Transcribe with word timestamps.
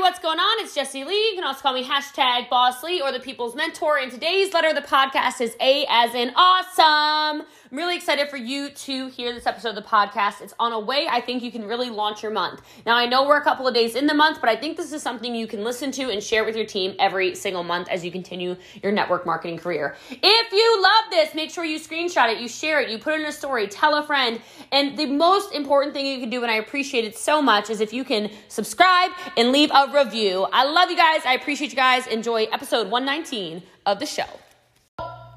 what's 0.00 0.18
going 0.18 0.38
on? 0.38 0.64
It's 0.64 0.74
Jessie 0.74 1.04
Lee. 1.04 1.28
You 1.28 1.34
can 1.34 1.44
also 1.44 1.60
call 1.60 1.74
me 1.74 1.84
hashtag 1.84 2.48
Boss 2.48 2.82
Lee 2.82 3.02
or 3.02 3.12
the 3.12 3.20
People's 3.20 3.54
Mentor. 3.54 3.98
In 3.98 4.08
today's 4.08 4.54
letter 4.54 4.68
of 4.68 4.74
the 4.74 4.80
podcast 4.80 5.42
is 5.42 5.54
A 5.60 5.84
as 5.90 6.14
in 6.14 6.32
awesome. 6.34 7.46
I'm 7.70 7.76
really 7.76 7.96
excited 7.96 8.28
for 8.30 8.38
you 8.38 8.70
to 8.70 9.08
hear 9.08 9.32
this 9.32 9.46
episode 9.46 9.68
of 9.70 9.74
the 9.76 9.82
podcast. 9.82 10.40
It's 10.40 10.54
on 10.58 10.72
a 10.72 10.80
way 10.80 11.06
I 11.08 11.20
think 11.20 11.42
you 11.42 11.52
can 11.52 11.64
really 11.66 11.90
launch 11.90 12.22
your 12.22 12.32
month. 12.32 12.62
Now, 12.84 12.96
I 12.96 13.06
know 13.06 13.28
we're 13.28 13.36
a 13.36 13.44
couple 13.44 13.68
of 13.68 13.74
days 13.74 13.94
in 13.94 14.06
the 14.06 14.14
month, 14.14 14.40
but 14.40 14.48
I 14.48 14.56
think 14.56 14.76
this 14.76 14.92
is 14.92 15.02
something 15.02 15.34
you 15.34 15.46
can 15.46 15.62
listen 15.62 15.92
to 15.92 16.10
and 16.10 16.20
share 16.20 16.44
with 16.44 16.56
your 16.56 16.66
team 16.66 16.96
every 16.98 17.34
single 17.36 17.62
month 17.62 17.88
as 17.88 18.04
you 18.04 18.10
continue 18.10 18.56
your 18.82 18.90
network 18.90 19.24
marketing 19.26 19.58
career. 19.58 19.94
If 20.10 20.52
you 20.52 20.82
love 20.82 21.10
this, 21.10 21.34
make 21.34 21.50
sure 21.50 21.64
you 21.64 21.78
screenshot 21.78 22.32
it, 22.32 22.40
you 22.40 22.48
share 22.48 22.80
it, 22.80 22.90
you 22.90 22.98
put 22.98 23.14
it 23.14 23.20
in 23.20 23.26
a 23.26 23.32
story, 23.32 23.68
tell 23.68 23.94
a 23.94 24.02
friend. 24.02 24.40
And 24.72 24.98
the 24.98 25.06
most 25.06 25.52
important 25.52 25.94
thing 25.94 26.06
you 26.06 26.18
can 26.18 26.30
do, 26.30 26.42
and 26.42 26.50
I 26.50 26.56
appreciate 26.56 27.04
it 27.04 27.16
so 27.16 27.40
much, 27.40 27.70
is 27.70 27.80
if 27.80 27.92
you 27.92 28.02
can 28.02 28.30
subscribe 28.48 29.12
and 29.36 29.52
leave 29.52 29.70
a 29.72 29.89
review. 29.92 30.46
I 30.52 30.64
love 30.64 30.90
you 30.90 30.96
guys. 30.96 31.22
I 31.24 31.34
appreciate 31.34 31.70
you 31.70 31.76
guys. 31.76 32.06
Enjoy 32.06 32.44
episode 32.44 32.90
119 32.90 33.62
of 33.86 33.98
the 33.98 34.06
show. 34.06 34.28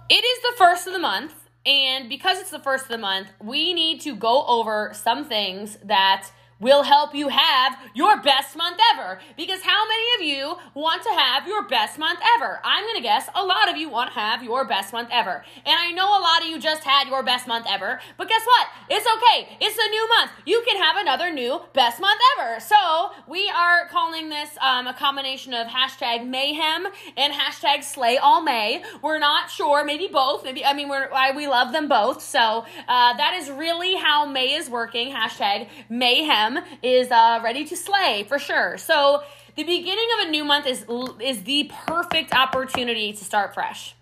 It 0.09 0.23
is 0.23 0.41
the 0.41 0.53
first 0.57 0.87
of 0.87 0.93
the 0.93 0.99
month. 0.99 1.33
And 1.65 2.09
because 2.09 2.39
it's 2.39 2.51
the 2.51 2.59
first 2.59 2.83
of 2.83 2.89
the 2.89 2.97
month, 2.97 3.29
we 3.41 3.73
need 3.73 4.01
to 4.01 4.15
go 4.15 4.45
over 4.45 4.91
some 4.93 5.23
things 5.25 5.77
that 5.85 6.27
will 6.63 6.83
help 6.83 7.13
you 7.13 7.27
have 7.27 7.77
your 7.93 8.21
best 8.21 8.55
month 8.55 8.79
ever. 8.93 9.19
Because 9.35 9.61
how 9.61 9.83
many 9.87 10.03
of 10.17 10.21
you 10.33 10.55
want 10.73 11.03
to 11.03 11.09
have 11.09 11.45
your 11.45 11.67
best 11.67 11.99
month 11.99 12.19
ever? 12.37 12.61
I'm 12.63 12.83
to 12.95 13.01
guess 13.01 13.27
a 13.35 13.43
lot 13.45 13.69
of 13.69 13.77
you 13.77 13.89
want 13.89 14.11
to 14.11 14.19
have 14.19 14.43
your 14.43 14.65
best 14.65 14.93
month 14.93 15.09
ever. 15.11 15.43
And 15.65 15.75
I 15.77 15.91
know 15.91 16.07
a 16.07 16.21
lot 16.21 16.41
of 16.41 16.47
you 16.47 16.59
just 16.59 16.83
had 16.83 17.07
your 17.07 17.23
best 17.23 17.47
month 17.47 17.65
ever, 17.69 17.99
but 18.17 18.27
guess 18.27 18.45
what? 18.45 18.67
It's 18.89 19.05
okay. 19.05 19.57
It's 19.59 19.77
a 19.77 19.89
new 19.89 20.07
month. 20.09 20.31
You 20.45 20.63
can 20.65 20.81
have 20.81 20.97
another 20.97 21.31
new 21.31 21.61
best 21.73 21.99
month 21.99 22.19
ever. 22.37 22.59
So 22.59 23.11
we 23.27 23.49
are 23.49 23.87
calling 23.89 24.29
this 24.29 24.49
um, 24.61 24.87
a 24.87 24.93
combination 24.93 25.53
of 25.53 25.67
hashtag 25.67 26.27
mayhem 26.27 26.87
and 27.17 27.33
hashtag 27.33 27.83
slay 27.83 28.17
all 28.17 28.41
May. 28.41 28.83
We're 29.01 29.19
not 29.19 29.49
sure, 29.49 29.83
maybe 29.83 30.07
both. 30.11 30.43
Maybe, 30.43 30.63
I 30.63 30.73
mean, 30.73 30.89
we're, 30.89 31.09
we 31.35 31.47
love 31.47 31.71
them 31.73 31.87
both. 31.87 32.21
So 32.21 32.65
uh, 32.87 33.17
that 33.17 33.37
is 33.41 33.49
really 33.49 33.95
how 33.95 34.25
May 34.25 34.53
is 34.53 34.69
working. 34.69 35.11
Hashtag 35.11 35.67
mayhem 35.89 36.52
is 36.81 37.11
uh, 37.11 37.39
ready 37.43 37.65
to 37.65 37.75
slay 37.75 38.25
for 38.27 38.39
sure. 38.39 38.77
So 38.77 39.23
the 39.55 39.63
beginning 39.63 40.07
of 40.19 40.27
a 40.27 40.31
new 40.31 40.43
month 40.43 40.65
is 40.65 40.85
is 41.21 41.43
the 41.43 41.71
perfect 41.85 42.33
opportunity 42.33 43.13
to 43.13 43.23
start 43.23 43.53
fresh. 43.53 43.95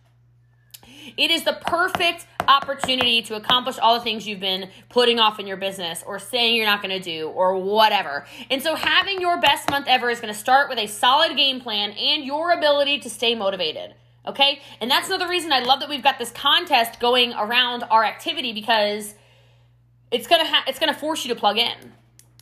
It 1.17 1.31
is 1.31 1.43
the 1.43 1.53
perfect 1.53 2.25
opportunity 2.47 3.21
to 3.23 3.35
accomplish 3.35 3.77
all 3.77 3.95
the 3.95 4.01
things 4.01 4.27
you've 4.27 4.39
been 4.39 4.69
putting 4.89 5.19
off 5.19 5.39
in 5.39 5.47
your 5.47 5.57
business 5.57 6.03
or 6.05 6.19
saying 6.19 6.55
you're 6.55 6.65
not 6.65 6.81
going 6.81 6.97
to 6.97 7.03
do 7.03 7.27
or 7.29 7.57
whatever. 7.57 8.25
And 8.49 8.61
so 8.61 8.75
having 8.75 9.21
your 9.21 9.39
best 9.39 9.69
month 9.69 9.87
ever 9.87 10.09
is 10.09 10.19
going 10.19 10.33
to 10.33 10.39
start 10.39 10.69
with 10.69 10.79
a 10.79 10.87
solid 10.87 11.35
game 11.35 11.61
plan 11.61 11.91
and 11.91 12.23
your 12.23 12.51
ability 12.51 12.99
to 12.99 13.09
stay 13.09 13.35
motivated. 13.35 13.95
Okay? 14.25 14.61
And 14.79 14.89
that's 14.89 15.07
another 15.07 15.27
reason 15.27 15.51
I 15.51 15.59
love 15.59 15.79
that 15.79 15.89
we've 15.89 16.03
got 16.03 16.19
this 16.19 16.31
contest 16.31 16.99
going 16.99 17.33
around 17.33 17.83
our 17.83 18.03
activity 18.03 18.53
because 18.53 19.15
it's 20.11 20.27
going 20.27 20.41
to 20.41 20.47
ha- 20.47 20.63
it's 20.67 20.79
going 20.79 20.93
to 20.93 20.99
force 20.99 21.25
you 21.25 21.33
to 21.33 21.39
plug 21.39 21.57
in 21.57 21.93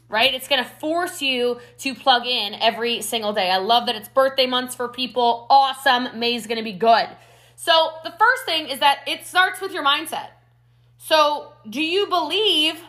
right? 0.10 0.34
It's 0.34 0.48
going 0.48 0.64
to 0.64 0.70
force 0.70 1.22
you 1.22 1.60
to 1.80 1.94
plug 1.96 2.26
in 2.26 2.56
every 2.56 3.02
single 3.02 3.32
day. 3.32 3.50
I 3.50 3.58
love 3.58 3.86
that 3.86 3.96
it's 3.96 4.10
birthday 4.10 4.48
months 4.48 4.76
for 4.76 4.88
people. 4.88 5.46
Awesome. 5.50 6.20
May's 6.20 6.48
going 6.48 6.58
to 6.58 6.64
be 6.64 6.74
good. 6.74 7.08
So, 7.56 7.92
the 8.04 8.12
first 8.12 8.46
thing 8.46 8.68
is 8.68 8.80
that 8.80 9.00
it 9.06 9.26
starts 9.28 9.62
with 9.62 9.74
your 9.74 9.84
mindset. 9.84 10.30
So, 10.98 11.54
do 11.70 11.82
you 11.82 12.08
believe 12.08 12.82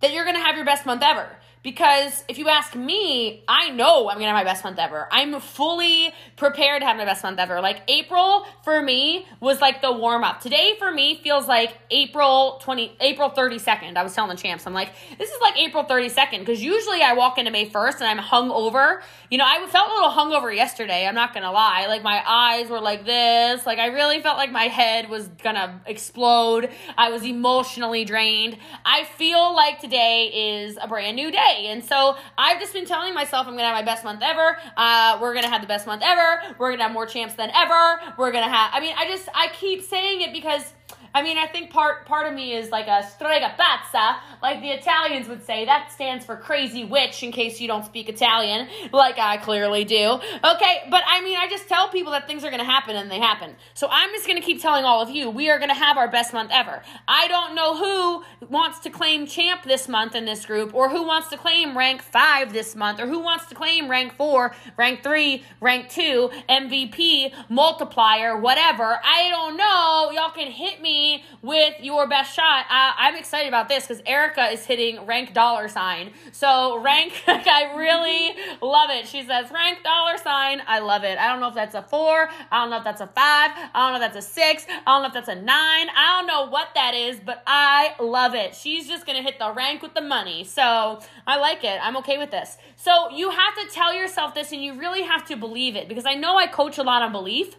that 0.00 0.12
you're 0.12 0.24
going 0.24 0.36
to 0.36 0.42
have 0.42 0.56
your 0.56 0.64
best 0.64 0.86
month 0.86 1.02
ever? 1.02 1.28
Because 1.62 2.24
if 2.26 2.38
you 2.38 2.48
ask 2.48 2.74
me, 2.74 3.44
I 3.46 3.70
know 3.70 4.08
I'm 4.08 4.16
gonna 4.16 4.26
have 4.26 4.34
my 4.34 4.42
best 4.42 4.64
month 4.64 4.80
ever. 4.80 5.06
I'm 5.12 5.38
fully 5.38 6.12
prepared 6.36 6.82
to 6.82 6.86
have 6.86 6.96
my 6.96 7.04
best 7.04 7.22
month 7.22 7.38
ever. 7.38 7.60
Like 7.60 7.82
April 7.86 8.44
for 8.64 8.82
me 8.82 9.28
was 9.38 9.60
like 9.60 9.80
the 9.80 9.92
warm 9.92 10.24
up. 10.24 10.40
Today 10.40 10.74
for 10.80 10.90
me 10.90 11.20
feels 11.22 11.46
like 11.46 11.78
April 11.92 12.58
20, 12.64 12.96
April 12.98 13.30
32nd. 13.30 13.96
I 13.96 14.02
was 14.02 14.12
telling 14.12 14.34
the 14.34 14.42
champs, 14.42 14.66
I'm 14.66 14.74
like, 14.74 14.90
this 15.18 15.30
is 15.30 15.40
like 15.40 15.56
April 15.56 15.84
32nd 15.84 16.40
because 16.40 16.60
usually 16.60 17.00
I 17.00 17.12
walk 17.12 17.38
into 17.38 17.52
May 17.52 17.70
1st 17.70 18.00
and 18.00 18.04
I'm 18.04 18.18
hungover. 18.18 19.00
You 19.30 19.38
know, 19.38 19.44
I 19.46 19.64
felt 19.68 19.88
a 19.88 19.94
little 19.94 20.10
hungover 20.10 20.54
yesterday. 20.54 21.06
I'm 21.06 21.14
not 21.14 21.32
gonna 21.32 21.52
lie. 21.52 21.86
Like 21.86 22.02
my 22.02 22.24
eyes 22.26 22.70
were 22.70 22.80
like 22.80 23.04
this. 23.04 23.64
Like 23.64 23.78
I 23.78 23.86
really 23.86 24.20
felt 24.20 24.36
like 24.36 24.50
my 24.50 24.64
head 24.64 25.08
was 25.08 25.28
gonna 25.28 25.80
explode. 25.86 26.70
I 26.98 27.10
was 27.10 27.24
emotionally 27.24 28.04
drained. 28.04 28.58
I 28.84 29.04
feel 29.04 29.54
like 29.54 29.78
today 29.78 30.64
is 30.66 30.76
a 30.82 30.88
brand 30.88 31.14
new 31.14 31.30
day. 31.30 31.51
And 31.52 31.84
so 31.84 32.16
I've 32.36 32.60
just 32.60 32.72
been 32.72 32.86
telling 32.86 33.14
myself 33.14 33.46
I'm 33.46 33.54
to 33.64 33.74
have 33.74 33.74
my 33.74 33.82
best 33.82 34.04
month 34.04 34.20
ever. 34.22 34.56
Uh, 34.76 35.18
we're 35.20 35.32
to 35.44 35.50
have 35.50 35.60
the 35.60 35.66
best 35.66 35.86
month 35.86 36.02
ever. 36.04 36.42
We're 36.58 36.76
to 36.76 36.82
have 36.82 36.92
more 36.92 37.06
champs 37.06 37.34
than 37.34 37.50
ever. 37.54 38.00
We're 38.18 38.32
to 38.44 38.50
have, 38.50 38.70
I 38.72 38.80
mean, 38.80 38.94
I 38.96 39.06
just, 39.08 39.28
I 39.34 39.48
keep 39.52 39.82
saying 39.82 40.22
it 40.22 40.32
because 40.32 40.72
I 41.14 41.22
mean, 41.22 41.36
I 41.36 41.46
think 41.46 41.70
part 41.70 42.06
part 42.06 42.26
of 42.26 42.34
me 42.34 42.54
is 42.54 42.70
like 42.70 42.86
a 42.86 43.06
strega 43.14 43.54
pazza, 43.58 44.18
like 44.40 44.62
the 44.62 44.70
Italians 44.70 45.28
would 45.28 45.44
say. 45.44 45.64
That 45.64 45.92
stands 45.92 46.24
for 46.24 46.36
crazy 46.36 46.84
witch, 46.84 47.22
in 47.22 47.32
case 47.32 47.60
you 47.60 47.68
don't 47.68 47.84
speak 47.84 48.08
Italian, 48.08 48.68
like 48.92 49.18
I 49.18 49.36
clearly 49.36 49.84
do. 49.84 50.14
Okay, 50.14 50.82
but 50.90 51.02
I 51.06 51.20
mean, 51.22 51.36
I 51.38 51.48
just 51.50 51.68
tell 51.68 51.88
people 51.88 52.12
that 52.12 52.26
things 52.26 52.44
are 52.44 52.50
to 52.60 52.64
happen 52.64 52.96
and 52.96 53.10
they 53.10 53.18
happen. 53.18 53.56
So 53.74 53.88
I'm 53.90 54.10
just 54.10 54.26
to 54.40 54.46
keep 54.46 54.62
telling 54.62 54.84
all 54.84 55.02
of 55.02 55.10
you, 55.10 55.28
we 55.28 55.50
are 55.50 55.58
to 55.68 55.74
have 55.74 55.98
our 55.98 56.08
best 56.08 56.32
month 56.32 56.50
ever. 56.52 56.82
I 57.06 57.28
don't 57.28 57.54
know 57.54 57.76
who 57.76 58.46
wants 58.48 58.78
to 58.80 58.90
claim 58.90 59.26
champ 59.26 59.64
this 59.64 59.88
month 59.88 60.14
in 60.14 60.24
this 60.24 60.46
group, 60.46 60.74
or 60.74 60.88
who 60.88 61.02
wants 61.02 61.28
to 61.28 61.36
claim 61.36 61.76
rank 61.76 62.02
five 62.02 62.52
this 62.52 62.74
month, 62.74 63.00
or 63.00 63.06
who 63.06 63.20
wants 63.20 63.46
to 63.46 63.54
claim 63.54 63.90
rank 63.90 64.14
four, 64.16 64.54
rank 64.76 65.02
three, 65.02 65.44
rank 65.60 65.90
two, 65.90 66.30
MVP, 66.48 67.32
multiplier, 67.50 68.38
whatever. 68.38 68.98
I 69.04 69.28
don't 69.28 69.56
know. 69.56 70.10
Y'all 70.12 70.30
can 70.30 70.50
hit 70.50 70.80
me 70.80 71.01
with 71.42 71.74
your 71.80 72.06
best 72.08 72.34
shot. 72.34 72.66
I, 72.68 73.08
am 73.08 73.16
excited 73.16 73.48
about 73.48 73.68
this 73.68 73.86
because 73.86 74.02
Erica 74.06 74.46
is 74.46 74.64
hitting 74.64 75.04
rank 75.06 75.34
dollar 75.34 75.68
sign. 75.68 76.12
So 76.32 76.80
rank, 76.80 77.12
I 77.26 77.74
really 77.76 78.36
love 78.60 78.90
it. 78.90 79.06
She 79.06 79.24
says 79.24 79.50
rank 79.50 79.82
dollar 79.82 80.16
sign. 80.18 80.62
I 80.66 80.78
love 80.78 81.04
it. 81.04 81.18
I 81.18 81.28
don't 81.28 81.40
know 81.40 81.48
if 81.48 81.54
that's 81.54 81.74
a 81.74 81.82
four. 81.82 82.28
I 82.50 82.62
don't 82.62 82.70
know 82.70 82.78
if 82.78 82.84
that's 82.84 83.00
a 83.00 83.06
five. 83.06 83.50
I 83.54 83.70
don't 83.74 83.92
know 83.92 84.04
if 84.04 84.12
that's 84.12 84.24
a 84.24 84.28
six. 84.28 84.66
I 84.68 84.92
don't 84.92 85.02
know 85.02 85.08
if 85.08 85.14
that's 85.14 85.28
a 85.28 85.34
nine. 85.34 85.88
I 85.96 86.18
don't 86.18 86.26
know 86.26 86.50
what 86.50 86.68
that 86.74 86.94
is, 86.94 87.20
but 87.20 87.42
I 87.46 87.94
love 88.00 88.34
it. 88.34 88.54
She's 88.54 88.88
just 88.88 89.06
gonna 89.06 89.22
hit 89.22 89.38
the 89.38 89.52
rank 89.52 89.82
with 89.82 89.94
the 89.94 90.00
money. 90.00 90.44
So 90.44 91.00
I 91.26 91.36
like 91.38 91.64
it. 91.64 91.78
I'm 91.82 91.96
okay 91.98 92.18
with 92.18 92.30
this. 92.30 92.58
So 92.76 93.10
you 93.10 93.30
have 93.30 93.54
to 93.56 93.66
tell 93.72 93.94
yourself 93.94 94.34
this 94.34 94.52
and 94.52 94.62
you 94.62 94.74
really 94.74 95.02
have 95.02 95.24
to 95.26 95.36
believe 95.36 95.76
it 95.76 95.88
because 95.88 96.06
I 96.06 96.14
know 96.14 96.36
I 96.36 96.46
coach 96.46 96.78
a 96.78 96.82
lot 96.82 97.02
on 97.02 97.12
belief. 97.12 97.56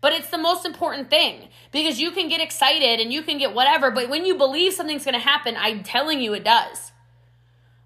But 0.00 0.12
it's 0.12 0.30
the 0.30 0.38
most 0.38 0.64
important 0.64 1.10
thing 1.10 1.48
because 1.72 2.00
you 2.00 2.12
can 2.12 2.28
get 2.28 2.40
excited 2.40 3.00
and 3.00 3.12
you 3.12 3.22
can 3.22 3.38
get 3.38 3.54
whatever, 3.54 3.90
but 3.90 4.08
when 4.08 4.24
you 4.24 4.36
believe 4.36 4.72
something's 4.72 5.04
going 5.04 5.14
to 5.14 5.20
happen, 5.20 5.56
I'm 5.58 5.82
telling 5.82 6.20
you 6.20 6.34
it 6.34 6.44
does. 6.44 6.92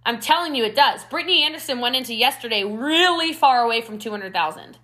I'm 0.05 0.21
telling 0.21 0.55
you 0.55 0.65
it 0.65 0.75
does. 0.75 1.05
Brittany 1.05 1.43
Anderson 1.43 1.81
went 1.81 1.97
into 1.97 2.13
yesterday 2.13 2.65
really 2.65 3.33
far 3.33 3.63
away 3.63 3.81
from 3.81 3.99
200,000. 3.99 4.79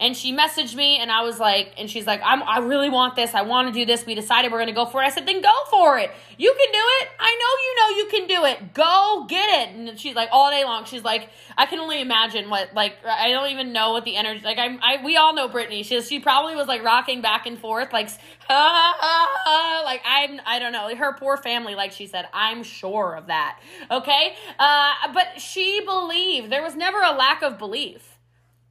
And 0.00 0.16
she 0.16 0.32
messaged 0.32 0.76
me 0.76 0.98
and 0.98 1.10
I 1.10 1.22
was 1.22 1.40
like, 1.40 1.74
and 1.76 1.90
she's 1.90 2.06
like, 2.06 2.20
I'm, 2.24 2.40
I 2.44 2.58
really 2.58 2.88
want 2.88 3.16
this. 3.16 3.34
I 3.34 3.42
want 3.42 3.66
to 3.66 3.74
do 3.74 3.84
this. 3.84 4.06
We 4.06 4.14
decided 4.14 4.52
we're 4.52 4.58
going 4.58 4.68
to 4.68 4.74
go 4.74 4.86
for 4.86 5.02
it. 5.02 5.06
I 5.06 5.10
said, 5.10 5.26
then 5.26 5.42
go 5.42 5.52
for 5.70 5.98
it. 5.98 6.12
You 6.36 6.54
can 6.56 6.72
do 6.72 6.78
it. 7.00 7.08
I 7.18 7.36
know 7.40 7.52
you 7.64 7.74
know 7.76 7.96
you 7.96 8.08
can 8.08 8.28
do 8.28 8.44
it. 8.44 8.74
Go 8.74 9.26
get 9.28 9.68
it. 9.68 9.74
And 9.74 9.98
she's 9.98 10.14
like, 10.14 10.28
all 10.30 10.52
day 10.52 10.62
long, 10.64 10.84
she's 10.84 11.02
like, 11.02 11.30
I 11.56 11.66
can 11.66 11.80
only 11.80 12.00
imagine 12.00 12.48
what, 12.48 12.72
like, 12.74 13.04
I 13.04 13.30
don't 13.30 13.50
even 13.50 13.72
know 13.72 13.90
what 13.90 14.04
the 14.04 14.14
energy, 14.14 14.44
like, 14.44 14.58
I'm, 14.58 14.78
I, 14.82 15.02
we 15.04 15.16
all 15.16 15.34
know 15.34 15.48
Brittany. 15.48 15.82
She, 15.82 16.00
she 16.02 16.20
probably 16.20 16.54
was 16.54 16.68
like 16.68 16.84
rocking 16.84 17.20
back 17.20 17.46
and 17.46 17.58
forth, 17.58 17.92
like, 17.92 18.08
ah, 18.48 18.94
ah, 19.00 19.28
ah, 19.46 19.82
like, 19.84 20.02
I'm, 20.06 20.40
I 20.46 20.60
don't 20.60 20.72
know, 20.72 20.94
her 20.94 21.14
poor 21.14 21.36
family, 21.36 21.74
like 21.74 21.90
she 21.90 22.06
said, 22.06 22.28
I'm 22.32 22.62
sure 22.62 23.16
of 23.16 23.26
that. 23.26 23.58
Okay. 23.90 24.36
Uh, 24.60 24.92
but 25.12 25.40
she 25.40 25.80
believed. 25.84 26.52
There 26.52 26.62
was 26.62 26.76
never 26.76 27.02
a 27.02 27.12
lack 27.12 27.42
of 27.42 27.58
belief. 27.58 28.17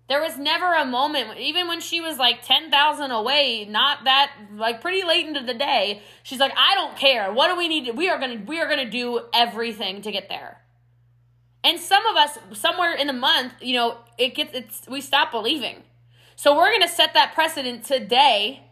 There 0.07 0.21
was 0.21 0.37
never 0.37 0.73
a 0.73 0.85
moment, 0.85 1.37
even 1.37 1.67
when 1.67 1.81
she 1.81 1.99
was 1.99 2.17
like 2.17 2.45
10,000 2.45 3.11
away, 3.11 3.65
not 3.69 4.05
that, 4.05 4.31
like 4.55 4.79
pretty 4.79 5.05
late 5.05 5.25
into 5.25 5.41
the 5.41 5.53
day, 5.53 6.01
she's 6.23 6.39
like, 6.39 6.53
I 6.55 6.75
don't 6.75 6.95
care. 6.95 7.31
What 7.33 7.49
do 7.49 7.57
we 7.57 7.67
need 7.67 7.85
to, 7.87 7.91
we 7.91 8.09
are 8.09 8.17
going 8.17 8.39
to, 8.39 8.45
we 8.45 8.61
are 8.61 8.67
going 8.67 8.85
to 8.85 8.89
do 8.89 9.21
everything 9.33 10.01
to 10.03 10.11
get 10.11 10.29
there. 10.29 10.61
And 11.61 11.77
some 11.79 12.05
of 12.05 12.15
us, 12.15 12.37
somewhere 12.53 12.93
in 12.95 13.07
the 13.07 13.13
month, 13.13 13.53
you 13.59 13.73
know, 13.73 13.97
it 14.17 14.35
gets, 14.35 14.53
it's, 14.53 14.87
we 14.87 15.01
stop 15.01 15.31
believing. 15.31 15.83
So 16.37 16.55
we're 16.55 16.69
going 16.69 16.83
to 16.83 16.87
set 16.87 17.13
that 17.13 17.33
precedent 17.33 17.83
today, 17.83 18.63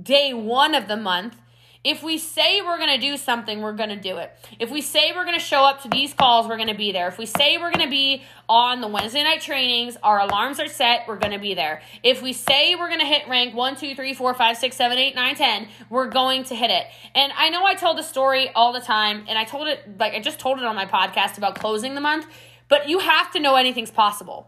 day 0.00 0.32
one 0.32 0.74
of 0.74 0.88
the 0.88 0.96
month, 0.96 1.36
if 1.82 2.02
we 2.02 2.18
say 2.18 2.60
we're 2.60 2.76
going 2.76 2.94
to 2.94 3.00
do 3.00 3.16
something, 3.16 3.62
we're 3.62 3.72
going 3.72 3.88
to 3.88 3.96
do 3.96 4.18
it. 4.18 4.30
If 4.58 4.70
we 4.70 4.82
say 4.82 5.12
we're 5.14 5.24
going 5.24 5.38
to 5.38 5.44
show 5.44 5.64
up 5.64 5.82
to 5.82 5.88
these 5.88 6.12
calls, 6.12 6.46
we're 6.46 6.58
going 6.58 6.68
to 6.68 6.74
be 6.74 6.92
there. 6.92 7.08
If 7.08 7.16
we 7.16 7.24
say 7.24 7.56
we're 7.56 7.72
going 7.72 7.86
to 7.86 7.90
be 7.90 8.22
on 8.50 8.82
the 8.82 8.86
Wednesday 8.86 9.22
night 9.22 9.40
trainings, 9.40 9.96
our 10.02 10.20
alarms 10.20 10.60
are 10.60 10.68
set, 10.68 11.08
we're 11.08 11.16
going 11.16 11.32
to 11.32 11.38
be 11.38 11.54
there. 11.54 11.80
If 12.02 12.20
we 12.20 12.34
say 12.34 12.74
we're 12.74 12.88
going 12.88 13.00
to 13.00 13.06
hit 13.06 13.26
rank 13.28 13.54
1, 13.54 13.76
2, 13.76 13.94
3, 13.94 14.12
4, 14.12 14.34
5, 14.34 14.56
6, 14.58 14.76
7, 14.76 14.98
8, 14.98 15.14
9, 15.14 15.34
10, 15.34 15.68
we're 15.88 16.08
going 16.08 16.44
to 16.44 16.54
hit 16.54 16.70
it. 16.70 16.86
And 17.14 17.32
I 17.34 17.48
know 17.48 17.64
I 17.64 17.74
tell 17.74 17.94
the 17.94 18.02
story 18.02 18.50
all 18.54 18.74
the 18.74 18.80
time, 18.80 19.24
and 19.26 19.38
I 19.38 19.44
told 19.44 19.66
it, 19.66 19.98
like, 19.98 20.12
I 20.12 20.20
just 20.20 20.38
told 20.38 20.58
it 20.58 20.64
on 20.66 20.76
my 20.76 20.84
podcast 20.84 21.38
about 21.38 21.54
closing 21.54 21.94
the 21.94 22.02
month. 22.02 22.26
but 22.70 22.88
you 22.88 23.00
have 23.00 23.30
to 23.32 23.40
know 23.40 23.56
anything's 23.56 23.90
possible. 23.90 24.46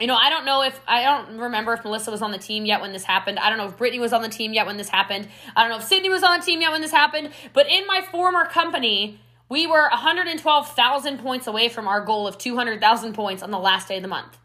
You 0.00 0.06
know, 0.06 0.14
I 0.14 0.28
don't 0.28 0.44
know 0.44 0.62
if 0.62 0.78
I 0.86 1.02
don't 1.02 1.38
remember 1.38 1.72
if 1.72 1.82
Melissa 1.82 2.10
was 2.10 2.20
on 2.20 2.30
the 2.30 2.38
team 2.38 2.66
yet 2.66 2.82
when 2.82 2.92
this 2.92 3.04
happened. 3.04 3.38
I 3.38 3.48
don't 3.48 3.56
know 3.56 3.66
if 3.66 3.78
Brittany 3.78 3.98
was 3.98 4.12
on 4.12 4.20
the 4.20 4.28
team 4.28 4.52
yet 4.52 4.66
when 4.66 4.76
this 4.76 4.90
happened. 4.90 5.28
I 5.54 5.62
don't 5.62 5.70
know 5.70 5.78
if 5.78 5.84
Sydney 5.84 6.10
was 6.10 6.22
on 6.22 6.40
the 6.40 6.44
team 6.44 6.60
yet 6.60 6.70
when 6.70 6.82
this 6.82 6.90
happened. 6.90 7.30
But 7.54 7.66
in 7.70 7.86
my 7.86 8.02
former 8.02 8.44
company, 8.44 9.20
we 9.48 9.66
were 9.66 9.88
112,000 9.90 11.18
points 11.18 11.46
away 11.46 11.68
from 11.70 11.88
our 11.88 12.04
goal 12.04 12.26
of 12.26 12.36
200,000 12.36 13.14
points 13.14 13.42
on 13.42 13.50
the 13.50 13.58
last 13.58 13.88
day 13.88 13.96
of 13.96 14.02
the 14.02 14.08
month. 14.08 14.36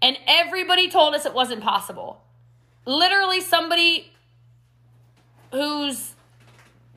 And 0.00 0.16
everybody 0.26 0.88
told 0.88 1.14
us 1.14 1.26
it 1.26 1.34
wasn't 1.34 1.62
possible. 1.62 2.22
Literally, 2.86 3.40
somebody 3.40 4.12
whose 5.50 6.14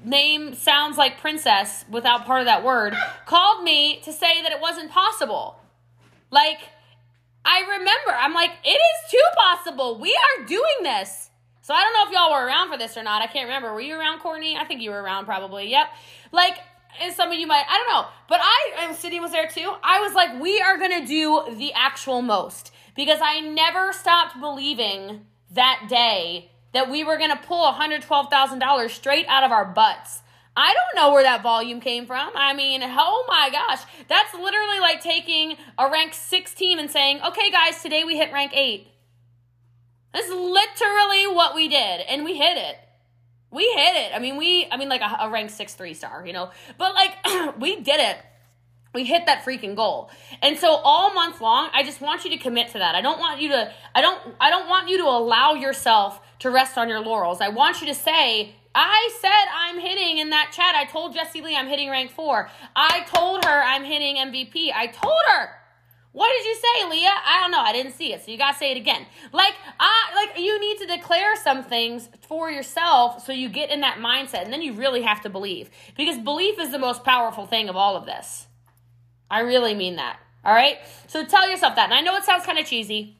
name 0.04 0.54
sounds 0.54 0.98
like 0.98 1.20
princess 1.20 1.84
without 1.90 2.26
part 2.26 2.42
of 2.42 2.46
that 2.46 2.64
word 2.64 2.96
called 3.26 3.64
me 3.64 4.00
to 4.02 4.14
say 4.14 4.42
that 4.44 4.52
it 4.52 4.62
wasn't 4.62 4.92
possible. 4.92 5.60
Like, 6.30 6.60
I 7.46 7.62
remember, 7.62 8.12
I'm 8.12 8.34
like, 8.34 8.52
it 8.64 8.70
is 8.70 9.12
too 9.12 9.24
possible. 9.38 10.00
We 10.00 10.14
are 10.14 10.46
doing 10.46 10.84
this. 10.84 11.30
So 11.62 11.74
I 11.74 11.82
don't 11.82 11.94
know 11.94 12.08
if 12.08 12.14
y'all 12.14 12.32
were 12.32 12.46
around 12.46 12.72
for 12.72 12.78
this 12.78 12.98
or 12.98 13.04
not. 13.04 13.22
I 13.22 13.28
can't 13.28 13.48
remember. 13.48 13.74
Were 13.74 13.82
you 13.82 13.96
around, 13.98 14.20
Courtney? 14.20 14.58
I 14.58 14.66
think 14.66 14.82
you 14.82 14.92
were 14.92 15.02
around 15.02 15.26
probably. 15.26 15.70
Yep. 15.70 15.88
Like, 16.32 16.58
and 17.02 17.14
some 17.14 17.32
of 17.32 17.40
you 17.40 17.48
might, 17.48 17.66
I 17.70 17.78
don't 17.78 17.90
know. 17.90 18.08
But 18.28 18.40
I, 18.42 18.86
and 18.86 18.96
Sydney 18.96 19.20
was 19.20 19.32
there 19.32 19.48
too. 19.48 19.74
I 19.84 20.02
was 20.02 20.14
like, 20.14 20.42
we 20.42 20.60
are 20.62 20.78
going 20.78 21.02
to 21.02 21.08
do 21.08 21.56
the 21.56 21.74
actual 21.74 22.22
most. 22.22 22.72
Because 22.96 23.20
I 23.22 23.42
never 23.42 23.92
stopped 23.94 24.40
believing 24.40 25.26
that 25.52 25.88
day 25.90 26.52
that 26.74 26.90
we 26.90 27.04
were 27.04 27.18
going 27.18 27.32
to 27.32 27.38
pull 27.38 27.72
$112,000 27.72 28.90
straight 28.90 29.26
out 29.28 29.44
of 29.44 29.52
our 29.52 29.66
butts. 29.66 30.22
I 30.58 30.74
don't 30.74 30.96
know 31.02 31.12
where 31.12 31.24
that 31.24 31.44
volume 31.44 31.82
came 31.82 32.06
from. 32.06 32.32
I 32.34 32.54
mean, 32.54 32.82
oh 32.84 33.26
my 33.28 33.50
gosh. 33.52 33.82
That's 34.08 34.34
literally 34.34 34.80
like 34.80 35.02
taking 35.02 35.58
a 35.78 35.90
rank 35.90 36.14
16 36.14 36.80
and 36.80 36.90
saying, 36.90 37.20
okay, 37.28 37.52
guys, 37.52 37.82
today 37.82 38.04
we 38.04 38.18
hit 38.18 38.32
rank 38.32 38.52
8. 38.56 38.88
That's 40.14 40.30
literally 40.30 41.28
what 41.28 41.56
we 41.56 41.68
did, 41.68 42.02
and 42.08 42.24
we 42.24 42.38
hit 42.38 42.58
it. 42.58 42.78
We 43.52 43.64
hit 43.64 43.96
it. 43.98 44.16
I 44.16 44.20
mean, 44.20 44.38
we, 44.38 44.66
I 44.72 44.78
mean, 44.78 44.88
like 44.88 45.02
a, 45.02 45.18
a 45.22 45.30
rank 45.30 45.50
6 45.50 45.74
3 45.74 45.94
star, 45.94 46.26
you 46.26 46.32
know, 46.32 46.52
but 46.78 46.94
like, 46.94 47.58
we 47.60 47.82
did 47.82 48.00
it 48.00 48.18
we 48.96 49.04
hit 49.04 49.26
that 49.28 49.44
freaking 49.44 49.76
goal. 49.76 50.10
And 50.42 50.58
so 50.58 50.80
all 50.84 51.14
month 51.14 51.42
long, 51.42 51.70
I 51.74 51.84
just 51.84 52.02
want 52.02 52.24
you 52.24 52.32
to 52.32 52.38
commit 52.38 52.70
to 52.70 52.80
that. 52.80 52.96
I 52.96 53.02
don't 53.02 53.20
want 53.20 53.42
you 53.42 53.50
to 53.50 53.72
I 53.94 54.02
don't 54.02 54.20
I 54.40 54.50
don't 54.50 54.68
want 54.68 54.90
you 54.90 54.98
to 55.00 55.04
allow 55.04 55.54
yourself 55.54 56.22
to 56.40 56.50
rest 56.50 56.78
on 56.78 56.90
your 56.90 57.00
laurels. 57.00 57.42
I 57.42 57.50
want 57.50 57.82
you 57.82 57.88
to 57.88 57.96
say, 57.96 58.56
I 58.74 59.10
said 59.22 59.46
I'm 59.54 59.80
hitting 59.80 60.18
in 60.18 60.32
that 60.32 60.52
chat. 60.52 60.76
I 60.76 60.86
told 60.86 61.14
Jessie 61.14 61.42
Lee 61.42 61.56
I'm 61.56 61.68
hitting 61.68 61.90
rank 61.90 62.12
4. 62.12 62.50
I 62.76 63.06
told 63.08 63.46
her 63.46 63.62
I'm 63.62 63.84
hitting 63.84 64.18
MVP. 64.18 64.72
I 64.74 64.88
told 64.88 65.22
her. 65.28 65.50
What 66.12 66.30
did 66.30 66.46
you 66.46 66.56
say, 66.56 66.90
Leah? 66.90 67.12
I 67.26 67.42
don't 67.42 67.52
know. 67.52 67.60
I 67.60 67.74
didn't 67.74 67.92
see 67.92 68.14
it. 68.14 68.24
So 68.24 68.32
you 68.32 68.38
got 68.38 68.54
to 68.54 68.58
say 68.58 68.72
it 68.72 68.78
again. 68.78 69.06
Like 69.34 69.54
I 69.80 70.12
like 70.16 70.40
you 70.40 70.60
need 70.62 70.78
to 70.78 70.88
declare 70.88 71.36
some 71.36 71.64
things 71.64 72.10
for 72.22 72.50
yourself 72.50 73.26
so 73.26 73.34
you 73.34 73.50
get 73.50 73.70
in 73.70 73.82
that 73.82 73.98
mindset 73.98 74.44
and 74.44 74.54
then 74.54 74.62
you 74.62 74.74
really 74.74 75.02
have 75.02 75.22
to 75.22 75.30
believe. 75.30 75.70
Because 75.98 76.18
belief 76.18 76.58
is 76.58 76.72
the 76.72 76.80
most 76.80 77.04
powerful 77.04 77.46
thing 77.46 77.68
of 77.68 77.76
all 77.76 77.98
of 77.98 78.06
this. 78.06 78.48
I 79.30 79.42
really 79.42 79.76
mean 79.76 79.98
that. 79.98 80.20
All 80.46 80.54
right? 80.54 80.78
So 81.08 81.26
tell 81.26 81.50
yourself 81.50 81.76
that. 81.76 81.86
And 81.86 81.94
I 81.94 82.02
know 82.02 82.16
it 82.16 82.24
sounds 82.24 82.46
kind 82.46 82.60
of 82.60 82.66
cheesy. 82.66 83.18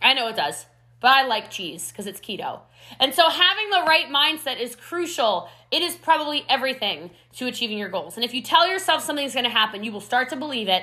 I 0.00 0.14
know 0.14 0.28
it 0.28 0.36
does. 0.36 0.66
But 1.04 1.12
I 1.12 1.26
like 1.26 1.50
cheese 1.50 1.92
because 1.92 2.06
it's 2.06 2.18
keto. 2.18 2.60
And 2.98 3.12
so 3.12 3.28
having 3.28 3.68
the 3.68 3.82
right 3.86 4.06
mindset 4.06 4.58
is 4.58 4.74
crucial. 4.74 5.50
It 5.70 5.82
is 5.82 5.96
probably 5.96 6.46
everything 6.48 7.10
to 7.34 7.46
achieving 7.46 7.76
your 7.76 7.90
goals. 7.90 8.16
And 8.16 8.24
if 8.24 8.32
you 8.32 8.40
tell 8.42 8.66
yourself 8.66 9.02
something's 9.02 9.34
going 9.34 9.44
to 9.44 9.50
happen, 9.50 9.84
you 9.84 9.92
will 9.92 10.00
start 10.00 10.30
to 10.30 10.36
believe 10.36 10.66
it. 10.66 10.82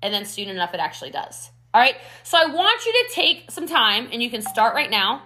And 0.00 0.14
then 0.14 0.24
soon 0.24 0.48
enough, 0.48 0.72
it 0.72 0.80
actually 0.80 1.10
does. 1.10 1.50
All 1.74 1.82
right? 1.82 1.96
So 2.22 2.38
I 2.38 2.46
want 2.46 2.86
you 2.86 2.92
to 2.94 3.14
take 3.14 3.50
some 3.50 3.68
time, 3.68 4.08
and 4.10 4.22
you 4.22 4.30
can 4.30 4.40
start 4.40 4.74
right 4.74 4.90
now. 4.90 5.22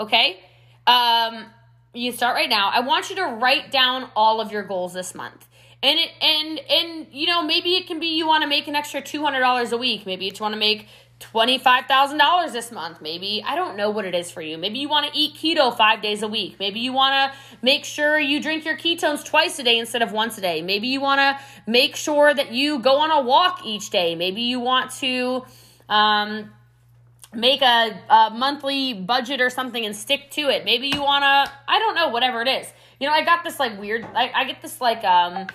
Okay? 0.00 0.40
Um, 0.88 1.46
you 1.94 2.10
start 2.10 2.34
right 2.34 2.50
now. 2.50 2.72
I 2.74 2.80
want 2.80 3.08
you 3.08 3.14
to 3.16 3.26
write 3.26 3.70
down 3.70 4.10
all 4.16 4.40
of 4.40 4.50
your 4.50 4.64
goals 4.64 4.94
this 4.94 5.14
month 5.14 5.46
and 5.82 5.98
it 5.98 6.10
and 6.20 6.58
and 6.68 7.06
you 7.12 7.26
know 7.26 7.42
maybe 7.42 7.76
it 7.76 7.86
can 7.86 8.00
be 8.00 8.08
you 8.08 8.26
want 8.26 8.42
to 8.42 8.48
make 8.48 8.68
an 8.68 8.74
extra 8.74 9.00
$200 9.00 9.72
a 9.72 9.76
week 9.78 10.04
maybe 10.04 10.26
you 10.26 10.32
want 10.38 10.52
to 10.52 10.58
make 10.58 10.86
$25,000 11.20 12.52
this 12.52 12.72
month. 12.72 13.00
Maybe, 13.00 13.42
I 13.46 13.54
don't 13.54 13.76
know 13.76 13.90
what 13.90 14.04
it 14.04 14.14
is 14.14 14.30
for 14.30 14.42
you. 14.42 14.58
Maybe 14.58 14.78
you 14.78 14.88
want 14.88 15.12
to 15.12 15.18
eat 15.18 15.34
keto 15.34 15.76
five 15.76 16.02
days 16.02 16.22
a 16.22 16.28
week. 16.28 16.56
Maybe 16.58 16.80
you 16.80 16.92
want 16.92 17.32
to 17.32 17.38
make 17.62 17.84
sure 17.84 18.18
you 18.18 18.40
drink 18.42 18.64
your 18.64 18.76
ketones 18.76 19.24
twice 19.24 19.58
a 19.58 19.62
day 19.62 19.78
instead 19.78 20.02
of 20.02 20.12
once 20.12 20.38
a 20.38 20.40
day. 20.40 20.62
Maybe 20.62 20.88
you 20.88 21.00
want 21.00 21.20
to 21.20 21.38
make 21.70 21.94
sure 21.94 22.32
that 22.32 22.52
you 22.52 22.78
go 22.80 22.96
on 22.96 23.10
a 23.10 23.20
walk 23.20 23.60
each 23.64 23.90
day. 23.90 24.14
Maybe 24.14 24.42
you 24.42 24.60
want 24.60 24.90
to 24.92 25.44
um, 25.88 26.50
make 27.34 27.62
a, 27.62 28.00
a 28.08 28.30
monthly 28.30 28.94
budget 28.94 29.40
or 29.40 29.50
something 29.50 29.84
and 29.84 29.94
stick 29.94 30.30
to 30.32 30.48
it. 30.48 30.64
Maybe 30.64 30.88
you 30.88 31.02
want 31.02 31.22
to, 31.22 31.52
I 31.68 31.78
don't 31.78 31.94
know, 31.94 32.08
whatever 32.08 32.40
it 32.40 32.48
is. 32.48 32.66
You 32.98 33.06
know, 33.06 33.12
I 33.12 33.24
got 33.24 33.44
this 33.44 33.60
like 33.60 33.78
weird, 33.78 34.04
I, 34.14 34.30
I 34.34 34.44
get 34.44 34.62
this 34.62 34.80
like, 34.80 35.04
um, 35.04 35.46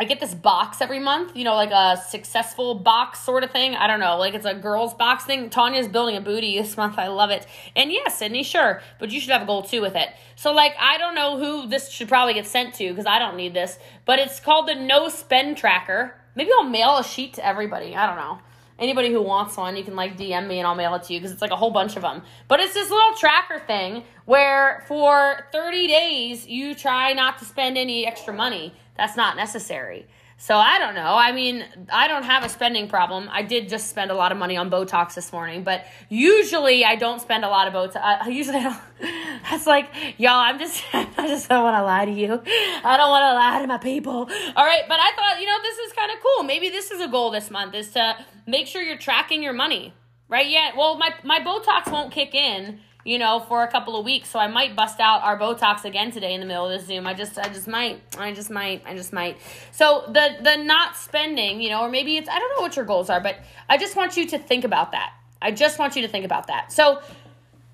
I 0.00 0.04
get 0.04 0.18
this 0.18 0.34
box 0.34 0.80
every 0.80 0.98
month, 0.98 1.36
you 1.36 1.44
know, 1.44 1.54
like 1.54 1.72
a 1.72 2.02
successful 2.08 2.74
box 2.74 3.20
sort 3.20 3.44
of 3.44 3.50
thing. 3.50 3.74
I 3.74 3.86
don't 3.86 4.00
know, 4.00 4.16
like 4.16 4.32
it's 4.32 4.46
a 4.46 4.54
girls 4.54 4.94
box 4.94 5.26
thing. 5.26 5.50
Tanya's 5.50 5.88
building 5.88 6.16
a 6.16 6.22
booty 6.22 6.58
this 6.58 6.74
month. 6.74 6.98
I 6.98 7.08
love 7.08 7.28
it. 7.28 7.46
And 7.76 7.92
yes, 7.92 8.16
Sydney, 8.16 8.42
sure, 8.42 8.80
but 8.98 9.10
you 9.10 9.20
should 9.20 9.28
have 9.28 9.42
a 9.42 9.44
goal 9.44 9.62
too 9.62 9.82
with 9.82 9.96
it. 9.96 10.08
So 10.36 10.52
like, 10.52 10.72
I 10.80 10.96
don't 10.96 11.14
know 11.14 11.36
who 11.36 11.68
this 11.68 11.90
should 11.90 12.08
probably 12.08 12.32
get 12.32 12.46
sent 12.46 12.72
to 12.76 12.88
because 12.88 13.04
I 13.04 13.18
don't 13.18 13.36
need 13.36 13.52
this, 13.52 13.78
but 14.06 14.18
it's 14.18 14.40
called 14.40 14.68
the 14.68 14.74
No 14.74 15.10
Spend 15.10 15.58
Tracker. 15.58 16.14
Maybe 16.34 16.50
I'll 16.58 16.64
mail 16.64 16.96
a 16.96 17.04
sheet 17.04 17.34
to 17.34 17.46
everybody. 17.46 17.94
I 17.94 18.06
don't 18.06 18.16
know. 18.16 18.38
Anybody 18.80 19.12
who 19.12 19.20
wants 19.20 19.58
one, 19.58 19.76
you 19.76 19.84
can 19.84 19.94
like 19.94 20.16
DM 20.16 20.46
me 20.46 20.58
and 20.58 20.66
I'll 20.66 20.74
mail 20.74 20.94
it 20.94 21.02
to 21.04 21.12
you 21.12 21.20
because 21.20 21.32
it's 21.32 21.42
like 21.42 21.50
a 21.50 21.56
whole 21.56 21.70
bunch 21.70 21.96
of 21.96 22.02
them. 22.02 22.22
But 22.48 22.60
it's 22.60 22.72
this 22.72 22.90
little 22.90 23.14
tracker 23.14 23.58
thing 23.58 24.04
where 24.24 24.82
for 24.88 25.46
30 25.52 25.86
days 25.86 26.46
you 26.46 26.74
try 26.74 27.12
not 27.12 27.38
to 27.40 27.44
spend 27.44 27.76
any 27.76 28.06
extra 28.06 28.32
money 28.32 28.72
that's 28.96 29.16
not 29.16 29.36
necessary. 29.36 30.06
So 30.42 30.56
I 30.56 30.78
don't 30.78 30.94
know. 30.94 31.16
I 31.16 31.32
mean, 31.32 31.66
I 31.92 32.08
don't 32.08 32.22
have 32.22 32.44
a 32.44 32.48
spending 32.48 32.88
problem. 32.88 33.28
I 33.30 33.42
did 33.42 33.68
just 33.68 33.90
spend 33.90 34.10
a 34.10 34.14
lot 34.14 34.32
of 34.32 34.38
money 34.38 34.56
on 34.56 34.70
Botox 34.70 35.12
this 35.12 35.34
morning, 35.34 35.64
but 35.64 35.84
usually 36.08 36.82
I 36.82 36.96
don't 36.96 37.20
spend 37.20 37.44
a 37.44 37.48
lot 37.48 37.68
of 37.68 37.74
Botox. 37.74 38.00
I 38.02 38.26
usually 38.28 38.56
I 38.56 38.62
don't. 39.02 39.12
That's 39.50 39.66
like, 39.66 39.90
y'all. 40.16 40.38
I'm 40.38 40.58
just, 40.58 40.82
I 40.94 41.28
just 41.28 41.50
don't 41.50 41.62
want 41.62 41.76
to 41.76 41.82
lie 41.82 42.06
to 42.06 42.10
you. 42.10 42.32
I 42.32 42.96
don't 42.96 43.10
want 43.10 43.22
to 43.22 43.34
lie 43.34 43.58
to 43.60 43.66
my 43.66 43.76
people. 43.76 44.30
All 44.56 44.64
right, 44.64 44.82
but 44.88 44.98
I 44.98 45.12
thought, 45.14 45.40
you 45.42 45.46
know, 45.46 45.58
this 45.60 45.76
is 45.76 45.92
kind 45.92 46.10
of 46.10 46.16
cool. 46.22 46.44
Maybe 46.44 46.70
this 46.70 46.90
is 46.90 47.02
a 47.02 47.08
goal 47.08 47.30
this 47.30 47.50
month 47.50 47.74
is 47.74 47.90
to 47.90 48.16
make 48.46 48.66
sure 48.66 48.80
you're 48.80 48.96
tracking 48.96 49.42
your 49.42 49.52
money, 49.52 49.92
right? 50.26 50.48
Yeah. 50.48 50.70
Well, 50.74 50.96
my 50.96 51.14
my 51.22 51.40
Botox 51.40 51.92
won't 51.92 52.12
kick 52.12 52.34
in 52.34 52.80
you 53.04 53.18
know, 53.18 53.40
for 53.40 53.62
a 53.62 53.68
couple 53.68 53.96
of 53.98 54.04
weeks. 54.04 54.28
So 54.30 54.38
I 54.38 54.46
might 54.46 54.76
bust 54.76 55.00
out 55.00 55.22
our 55.22 55.38
Botox 55.38 55.84
again 55.84 56.10
today 56.10 56.34
in 56.34 56.40
the 56.40 56.46
middle 56.46 56.66
of 56.66 56.78
this 56.78 56.86
Zoom. 56.86 57.06
I 57.06 57.14
just, 57.14 57.38
I 57.38 57.48
just 57.48 57.68
might, 57.68 58.00
I 58.18 58.32
just 58.32 58.50
might, 58.50 58.82
I 58.86 58.94
just 58.94 59.12
might. 59.12 59.38
So 59.72 60.04
the 60.06 60.36
the 60.42 60.56
not 60.56 60.96
spending, 60.96 61.60
you 61.60 61.70
know, 61.70 61.82
or 61.82 61.88
maybe 61.88 62.16
it's 62.16 62.28
I 62.28 62.38
don't 62.38 62.56
know 62.56 62.62
what 62.62 62.76
your 62.76 62.84
goals 62.84 63.10
are, 63.10 63.20
but 63.20 63.36
I 63.68 63.78
just 63.78 63.96
want 63.96 64.16
you 64.16 64.26
to 64.28 64.38
think 64.38 64.64
about 64.64 64.92
that. 64.92 65.12
I 65.42 65.52
just 65.52 65.78
want 65.78 65.96
you 65.96 66.02
to 66.02 66.08
think 66.08 66.24
about 66.24 66.48
that. 66.48 66.72
So 66.72 67.00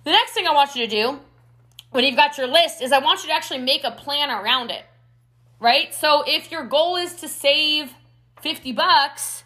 the 0.04 0.10
next 0.10 0.32
thing 0.32 0.46
I 0.46 0.52
want 0.52 0.76
you 0.76 0.86
to 0.86 0.90
do 0.90 1.20
when 1.90 2.04
you've 2.04 2.16
got 2.16 2.38
your 2.38 2.46
list 2.46 2.80
is 2.80 2.92
I 2.92 2.98
want 2.98 3.22
you 3.22 3.28
to 3.28 3.34
actually 3.34 3.60
make 3.60 3.82
a 3.84 3.90
plan 3.90 4.30
around 4.30 4.70
it. 4.70 4.84
Right? 5.58 5.92
So 5.94 6.22
if 6.26 6.50
your 6.52 6.64
goal 6.64 6.96
is 6.96 7.14
to 7.14 7.28
save 7.28 7.94
50 8.42 8.72
bucks, 8.72 9.44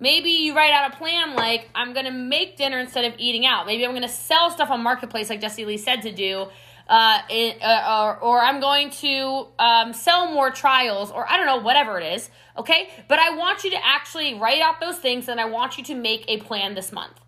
Maybe 0.00 0.30
you 0.30 0.54
write 0.54 0.72
out 0.72 0.92
a 0.92 0.96
plan 0.96 1.34
like, 1.34 1.68
I'm 1.74 1.92
going 1.92 2.06
to 2.06 2.12
make 2.12 2.56
dinner 2.56 2.78
instead 2.78 3.04
of 3.04 3.14
eating 3.18 3.46
out. 3.46 3.66
Maybe 3.66 3.84
I'm 3.84 3.90
going 3.92 4.02
to 4.02 4.08
sell 4.08 4.50
stuff 4.50 4.70
on 4.70 4.82
Marketplace, 4.82 5.28
like 5.28 5.40
Jessie 5.40 5.64
Lee 5.64 5.76
said 5.76 6.02
to 6.02 6.12
do. 6.12 6.46
Uh, 6.88 7.20
it, 7.28 7.62
uh, 7.62 8.02
or, 8.02 8.18
or 8.18 8.40
I'm 8.40 8.60
going 8.60 8.88
to 8.90 9.48
um, 9.58 9.92
sell 9.92 10.32
more 10.32 10.50
trials, 10.50 11.10
or 11.10 11.30
I 11.30 11.36
don't 11.36 11.44
know, 11.44 11.58
whatever 11.58 12.00
it 12.00 12.14
is, 12.14 12.30
okay? 12.56 12.88
But 13.08 13.18
I 13.18 13.36
want 13.36 13.62
you 13.62 13.70
to 13.72 13.86
actually 13.86 14.34
write 14.34 14.62
out 14.62 14.80
those 14.80 14.96
things 14.96 15.28
and 15.28 15.38
I 15.38 15.44
want 15.46 15.76
you 15.76 15.84
to 15.84 15.94
make 15.94 16.24
a 16.28 16.38
plan 16.38 16.74
this 16.74 16.90
month. 16.90 17.20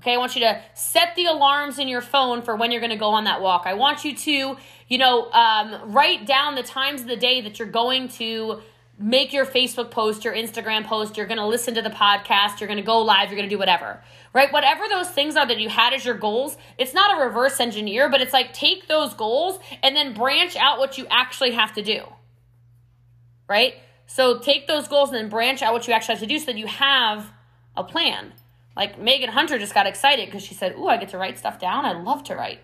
Okay, 0.00 0.12
I 0.12 0.18
want 0.18 0.34
you 0.34 0.40
to 0.42 0.60
set 0.74 1.16
the 1.16 1.24
alarms 1.26 1.78
in 1.78 1.88
your 1.88 2.02
phone 2.02 2.42
for 2.42 2.54
when 2.54 2.70
you're 2.70 2.80
going 2.80 2.90
to 2.90 2.96
go 2.96 3.10
on 3.10 3.24
that 3.24 3.40
walk. 3.40 3.62
I 3.64 3.74
want 3.74 4.04
you 4.04 4.14
to, 4.14 4.56
you 4.88 4.98
know, 4.98 5.30
um, 5.30 5.92
write 5.92 6.26
down 6.26 6.54
the 6.54 6.62
times 6.62 7.00
of 7.00 7.06
the 7.06 7.16
day 7.16 7.40
that 7.42 7.58
you're 7.58 7.68
going 7.68 8.08
to 8.08 8.60
make 8.98 9.32
your 9.32 9.44
Facebook 9.44 9.90
post, 9.90 10.24
your 10.24 10.34
Instagram 10.34 10.84
post, 10.86 11.16
you're 11.16 11.26
going 11.26 11.38
to 11.38 11.46
listen 11.46 11.74
to 11.74 11.82
the 11.82 11.90
podcast, 11.90 12.60
you're 12.60 12.66
going 12.66 12.78
to 12.78 12.82
go 12.82 13.00
live, 13.02 13.28
you're 13.28 13.36
going 13.36 13.48
to 13.48 13.54
do 13.54 13.58
whatever, 13.58 14.02
right? 14.32 14.50
Whatever 14.52 14.84
those 14.88 15.08
things 15.10 15.36
are 15.36 15.46
that 15.46 15.58
you 15.58 15.68
had 15.68 15.92
as 15.92 16.04
your 16.04 16.16
goals, 16.16 16.56
it's 16.78 16.94
not 16.94 17.18
a 17.18 17.24
reverse 17.24 17.60
engineer, 17.60 18.08
but 18.08 18.20
it's 18.20 18.32
like 18.32 18.52
take 18.52 18.88
those 18.88 19.12
goals 19.12 19.58
and 19.82 19.94
then 19.94 20.14
branch 20.14 20.56
out 20.56 20.78
what 20.78 20.96
you 20.96 21.06
actually 21.10 21.52
have 21.52 21.74
to 21.74 21.82
do, 21.82 22.04
right? 23.48 23.74
So 24.06 24.38
take 24.38 24.66
those 24.66 24.88
goals 24.88 25.10
and 25.10 25.18
then 25.18 25.28
branch 25.28 25.62
out 25.62 25.72
what 25.72 25.86
you 25.86 25.92
actually 25.92 26.14
have 26.14 26.22
to 26.22 26.26
do 26.26 26.38
so 26.38 26.46
that 26.46 26.56
you 26.56 26.66
have 26.66 27.30
a 27.76 27.84
plan. 27.84 28.32
Like 28.76 28.98
Megan 28.98 29.30
Hunter 29.30 29.58
just 29.58 29.74
got 29.74 29.86
excited 29.86 30.26
because 30.26 30.42
she 30.42 30.54
said, 30.54 30.74
Ooh, 30.76 30.86
I 30.86 30.96
get 30.96 31.10
to 31.10 31.18
write 31.18 31.38
stuff 31.38 31.58
down. 31.58 31.84
I 31.84 31.92
love 31.92 32.24
to 32.24 32.36
write. 32.36 32.60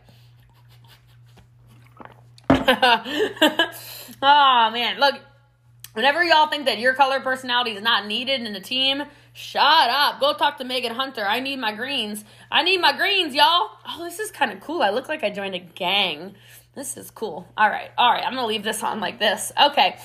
oh 4.23 4.71
man, 4.73 5.01
look, 5.01 5.21
Whenever 5.95 6.25
y'all 6.25 6.47
think 6.47 6.65
that 6.65 6.79
your 6.79 6.95
color 6.95 7.21
personality 7.21 7.73
is 7.73 7.83
not 7.83 8.07
needed 8.07 8.41
in 8.41 8.55
a 8.55 8.61
team, 8.61 9.03
shut 9.35 9.91
up. 9.91 10.21
Go 10.21 10.33
talk 10.33 10.57
to 10.59 10.65
Megan 10.65 10.95
Hunter. 10.95 11.25
I 11.27 11.41
need 11.41 11.59
my 11.59 11.73
greens. 11.73 12.25
I 12.51 12.63
need 12.63 12.81
my 12.81 12.97
greens, 12.97 13.35
y'all. 13.35 13.71
Oh, 13.87 14.01
this 14.03 14.19
is 14.19 14.31
kind 14.31 14.53
of 14.53 14.61
cool. 14.61 14.83
I 14.83 14.91
look 14.91 15.09
like 15.09 15.23
I 15.23 15.29
joined 15.29 15.55
a 15.55 15.59
gang. 15.59 16.35
This 16.75 16.97
is 16.97 17.11
cool. 17.11 17.47
All 17.59 17.69
right. 17.69 17.91
All 17.99 18.11
right. 18.11 18.25
I'm 18.25 18.33
going 18.33 18.43
to 18.43 18.47
leave 18.47 18.63
this 18.63 18.83
on 18.83 19.01
like 19.01 19.19
this. 19.19 19.53
Okay. 19.63 19.99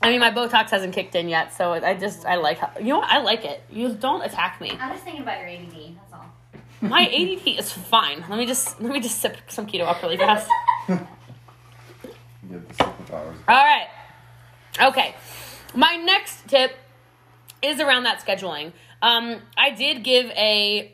I 0.00 0.10
mean, 0.10 0.20
my 0.20 0.30
Botox 0.30 0.70
hasn't 0.70 0.94
kicked 0.94 1.14
in 1.14 1.28
yet, 1.28 1.54
so 1.54 1.72
I 1.72 1.94
just, 1.94 2.26
I 2.26 2.34
like 2.34 2.58
how, 2.58 2.70
you 2.78 2.88
know 2.88 2.98
what? 2.98 3.10
I 3.10 3.18
like 3.18 3.44
it. 3.44 3.62
You 3.70 3.92
don't 3.94 4.22
attack 4.22 4.60
me. 4.60 4.70
I'm 4.80 4.92
just 4.92 5.04
thinking 5.04 5.22
about 5.22 5.38
your 5.38 5.48
ADD. 5.48 5.94
That's 5.94 6.12
all. 6.12 6.26
My 6.80 7.02
ADD 7.06 7.58
is 7.58 7.70
fine. 7.70 8.24
Let 8.28 8.36
me 8.36 8.46
just, 8.46 8.80
let 8.80 8.92
me 8.92 9.00
just 9.00 9.20
sip 9.20 9.36
some 9.48 9.66
keto 9.66 9.82
up 9.82 10.02
really 10.02 10.16
fast. 10.16 10.48
Get 10.88 10.98
the 12.68 12.74
superpowers. 12.74 13.34
All 13.48 13.64
right. 13.64 13.86
Okay. 14.80 15.14
My 15.74 15.96
next 15.96 16.48
tip 16.48 16.76
is 17.62 17.80
around 17.80 18.04
that 18.04 18.20
scheduling. 18.20 18.72
Um, 19.00 19.40
I 19.56 19.70
did 19.70 20.04
give 20.04 20.26
a, 20.30 20.92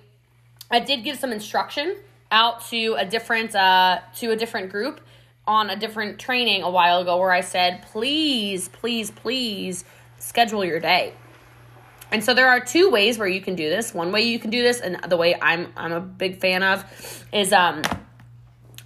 I 0.70 0.80
did 0.80 1.04
give 1.04 1.18
some 1.18 1.32
instruction 1.32 1.96
out 2.30 2.66
to 2.68 2.94
a 2.94 3.04
different, 3.04 3.54
uh, 3.54 4.00
to 4.16 4.30
a 4.30 4.36
different 4.36 4.70
group 4.70 5.00
on 5.46 5.70
a 5.70 5.76
different 5.76 6.18
training 6.18 6.62
a 6.62 6.70
while 6.70 7.00
ago 7.00 7.18
where 7.18 7.32
I 7.32 7.40
said, 7.40 7.82
please, 7.90 8.68
please, 8.68 9.10
please 9.10 9.84
schedule 10.18 10.64
your 10.64 10.80
day. 10.80 11.14
And 12.10 12.24
so 12.24 12.34
there 12.34 12.48
are 12.48 12.60
two 12.60 12.90
ways 12.90 13.18
where 13.18 13.28
you 13.28 13.40
can 13.40 13.54
do 13.54 13.68
this. 13.68 13.92
One 13.92 14.12
way 14.12 14.22
you 14.22 14.38
can 14.38 14.50
do 14.50 14.62
this, 14.62 14.80
and 14.80 14.98
the 15.08 15.16
way 15.16 15.36
I'm 15.40 15.72
I'm 15.76 15.92
a 15.92 16.00
big 16.00 16.40
fan 16.40 16.62
of, 16.62 16.84
is 17.32 17.52
um 17.52 17.82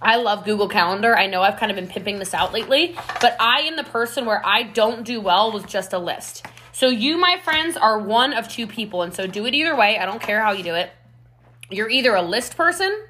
I 0.03 0.17
love 0.17 0.43
Google 0.43 0.67
Calendar. 0.67 1.17
I 1.17 1.27
know 1.27 1.41
I've 1.41 1.57
kind 1.57 1.71
of 1.71 1.75
been 1.75 1.87
pimping 1.87 2.19
this 2.19 2.33
out 2.33 2.53
lately, 2.53 2.95
but 3.21 3.35
I 3.39 3.61
am 3.61 3.75
the 3.75 3.83
person 3.83 4.25
where 4.25 4.45
I 4.45 4.63
don't 4.63 5.03
do 5.03 5.21
well 5.21 5.51
with 5.51 5.67
just 5.67 5.93
a 5.93 5.99
list. 5.99 6.45
So 6.71 6.89
you, 6.89 7.17
my 7.17 7.37
friends, 7.43 7.77
are 7.77 7.97
one 7.99 8.33
of 8.33 8.49
two 8.49 8.67
people, 8.67 9.01
and 9.01 9.13
so 9.13 9.27
do 9.27 9.45
it 9.45 9.53
either 9.53 9.75
way. 9.75 9.97
I 9.97 10.05
don't 10.05 10.21
care 10.21 10.41
how 10.41 10.51
you 10.51 10.63
do 10.63 10.75
it. 10.75 10.91
You're 11.69 11.89
either 11.89 12.13
a 12.15 12.21
list 12.21 12.57
person, 12.57 13.05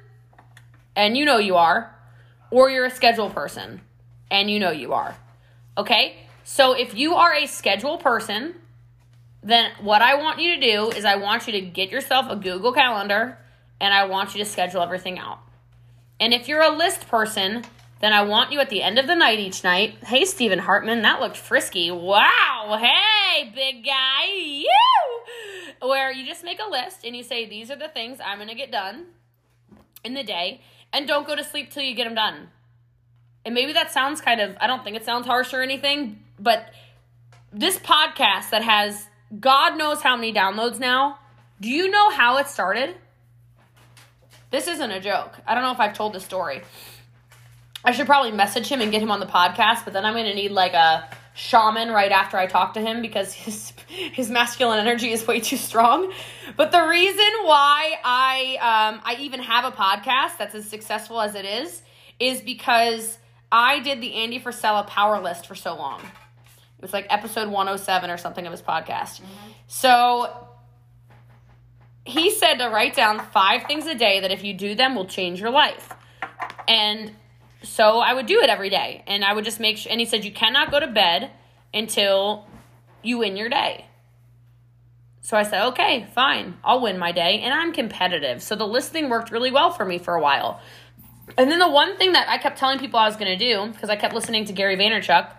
and 0.94 1.16
you 1.16 1.24
know 1.24 1.38
you 1.38 1.56
are, 1.56 1.94
or 2.50 2.70
you're 2.70 2.84
a 2.84 2.90
schedule 2.90 3.30
person, 3.30 3.80
and 4.30 4.50
you 4.50 4.60
know 4.60 4.70
you 4.70 4.92
are. 4.92 5.16
Okay? 5.76 6.16
So 6.44 6.72
if 6.72 6.94
you 6.94 7.14
are 7.14 7.34
a 7.34 7.46
schedule 7.46 7.98
person, 7.98 8.54
then 9.42 9.72
what 9.80 10.02
I 10.02 10.14
want 10.14 10.40
you 10.40 10.54
to 10.54 10.60
do 10.60 10.90
is 10.90 11.04
I 11.04 11.16
want 11.16 11.46
you 11.46 11.52
to 11.54 11.60
get 11.60 11.90
yourself 11.90 12.26
a 12.30 12.36
Google 12.36 12.72
Calendar 12.72 13.38
and 13.80 13.92
I 13.92 14.04
want 14.06 14.34
you 14.34 14.42
to 14.42 14.48
schedule 14.48 14.80
everything 14.80 15.18
out. 15.18 15.40
And 16.20 16.32
if 16.32 16.48
you're 16.48 16.62
a 16.62 16.74
list 16.74 17.08
person, 17.08 17.64
then 18.00 18.12
I 18.12 18.22
want 18.22 18.52
you 18.52 18.60
at 18.60 18.70
the 18.70 18.82
end 18.82 18.98
of 18.98 19.06
the 19.06 19.14
night 19.14 19.38
each 19.38 19.64
night. 19.64 19.96
Hey, 20.04 20.24
Stephen 20.24 20.58
Hartman, 20.58 21.02
that 21.02 21.20
looked 21.20 21.36
frisky. 21.36 21.90
Wow. 21.90 22.78
Hey, 22.80 23.50
big 23.54 23.84
guy. 23.84 24.26
You. 24.34 24.68
Where 25.80 26.12
you 26.12 26.26
just 26.26 26.44
make 26.44 26.60
a 26.60 26.70
list 26.70 27.04
and 27.04 27.16
you 27.16 27.22
say, 27.22 27.48
these 27.48 27.70
are 27.70 27.76
the 27.76 27.88
things 27.88 28.18
I'm 28.24 28.38
going 28.38 28.48
to 28.48 28.54
get 28.54 28.70
done 28.70 29.06
in 30.02 30.14
the 30.14 30.22
day. 30.22 30.60
And 30.92 31.08
don't 31.08 31.26
go 31.26 31.34
to 31.34 31.42
sleep 31.42 31.70
till 31.70 31.82
you 31.82 31.94
get 31.94 32.04
them 32.04 32.14
done. 32.14 32.48
And 33.44 33.54
maybe 33.54 33.72
that 33.72 33.90
sounds 33.90 34.20
kind 34.20 34.40
of, 34.40 34.56
I 34.60 34.66
don't 34.66 34.84
think 34.84 34.96
it 34.96 35.04
sounds 35.04 35.26
harsh 35.26 35.52
or 35.52 35.62
anything, 35.62 36.22
but 36.38 36.72
this 37.52 37.78
podcast 37.78 38.50
that 38.50 38.62
has 38.62 39.08
God 39.40 39.76
knows 39.76 40.02
how 40.02 40.16
many 40.16 40.32
downloads 40.32 40.78
now. 40.78 41.18
Do 41.60 41.68
you 41.68 41.90
know 41.90 42.10
how 42.10 42.38
it 42.38 42.48
started? 42.48 42.96
This 44.50 44.68
isn't 44.68 44.90
a 44.90 45.00
joke. 45.00 45.38
I 45.46 45.54
don't 45.54 45.64
know 45.64 45.72
if 45.72 45.80
I've 45.80 45.94
told 45.94 46.12
this 46.12 46.24
story. 46.24 46.62
I 47.84 47.92
should 47.92 48.06
probably 48.06 48.32
message 48.32 48.68
him 48.68 48.80
and 48.80 48.90
get 48.90 49.02
him 49.02 49.10
on 49.10 49.20
the 49.20 49.26
podcast, 49.26 49.84
but 49.84 49.92
then 49.92 50.04
I'm 50.06 50.14
going 50.14 50.26
to 50.26 50.34
need 50.34 50.52
like 50.52 50.72
a 50.72 51.08
shaman 51.34 51.90
right 51.90 52.12
after 52.12 52.36
I 52.36 52.46
talk 52.46 52.74
to 52.74 52.80
him 52.80 53.02
because 53.02 53.32
his 53.32 53.72
his 53.88 54.30
masculine 54.30 54.78
energy 54.78 55.10
is 55.10 55.26
way 55.26 55.40
too 55.40 55.56
strong. 55.56 56.12
But 56.56 56.72
the 56.72 56.82
reason 56.82 57.28
why 57.42 57.96
I 58.04 58.56
um 58.60 59.00
I 59.04 59.16
even 59.20 59.40
have 59.40 59.64
a 59.64 59.76
podcast 59.76 60.38
that's 60.38 60.54
as 60.54 60.68
successful 60.68 61.20
as 61.20 61.34
it 61.34 61.44
is 61.44 61.82
is 62.18 62.40
because 62.40 63.18
I 63.50 63.80
did 63.80 64.00
the 64.00 64.14
Andy 64.14 64.40
Frisella 64.40 64.86
power 64.86 65.20
list 65.20 65.46
for 65.46 65.54
so 65.54 65.76
long. 65.76 66.00
It 66.00 66.82
was 66.82 66.92
like 66.92 67.06
episode 67.10 67.48
107 67.48 68.10
or 68.10 68.16
something 68.16 68.46
of 68.46 68.52
his 68.52 68.62
podcast. 68.62 69.20
So 69.66 70.48
he 72.04 72.30
said 72.30 72.54
to 72.56 72.68
write 72.68 72.94
down 72.94 73.24
five 73.32 73.64
things 73.66 73.86
a 73.86 73.94
day 73.94 74.20
that 74.20 74.30
if 74.30 74.44
you 74.44 74.54
do 74.54 74.74
them 74.74 74.94
will 74.94 75.06
change 75.06 75.40
your 75.40 75.50
life. 75.50 75.90
And 76.68 77.12
so 77.62 77.98
I 77.98 78.12
would 78.12 78.26
do 78.26 78.40
it 78.40 78.50
every 78.50 78.70
day. 78.70 79.02
And 79.06 79.24
I 79.24 79.32
would 79.32 79.44
just 79.44 79.60
make 79.60 79.78
sure, 79.78 79.90
and 79.90 80.00
he 80.00 80.06
said, 80.06 80.24
you 80.24 80.32
cannot 80.32 80.70
go 80.70 80.80
to 80.80 80.86
bed 80.86 81.30
until 81.72 82.46
you 83.02 83.18
win 83.18 83.36
your 83.36 83.48
day. 83.48 83.86
So 85.22 85.38
I 85.38 85.42
said, 85.42 85.68
okay, 85.68 86.06
fine, 86.14 86.58
I'll 86.62 86.82
win 86.82 86.98
my 86.98 87.10
day. 87.10 87.40
And 87.40 87.54
I'm 87.54 87.72
competitive. 87.72 88.42
So 88.42 88.54
the 88.54 88.66
listing 88.66 89.08
worked 89.08 89.30
really 89.30 89.50
well 89.50 89.70
for 89.70 89.86
me 89.86 89.96
for 89.96 90.14
a 90.14 90.20
while. 90.20 90.60
And 91.38 91.50
then 91.50 91.58
the 91.58 91.70
one 91.70 91.96
thing 91.96 92.12
that 92.12 92.28
I 92.28 92.36
kept 92.36 92.58
telling 92.58 92.78
people 92.78 93.00
I 93.00 93.06
was 93.06 93.16
going 93.16 93.38
to 93.38 93.42
do, 93.42 93.72
because 93.72 93.88
I 93.88 93.96
kept 93.96 94.14
listening 94.14 94.44
to 94.44 94.52
Gary 94.52 94.76
Vaynerchuk, 94.76 95.30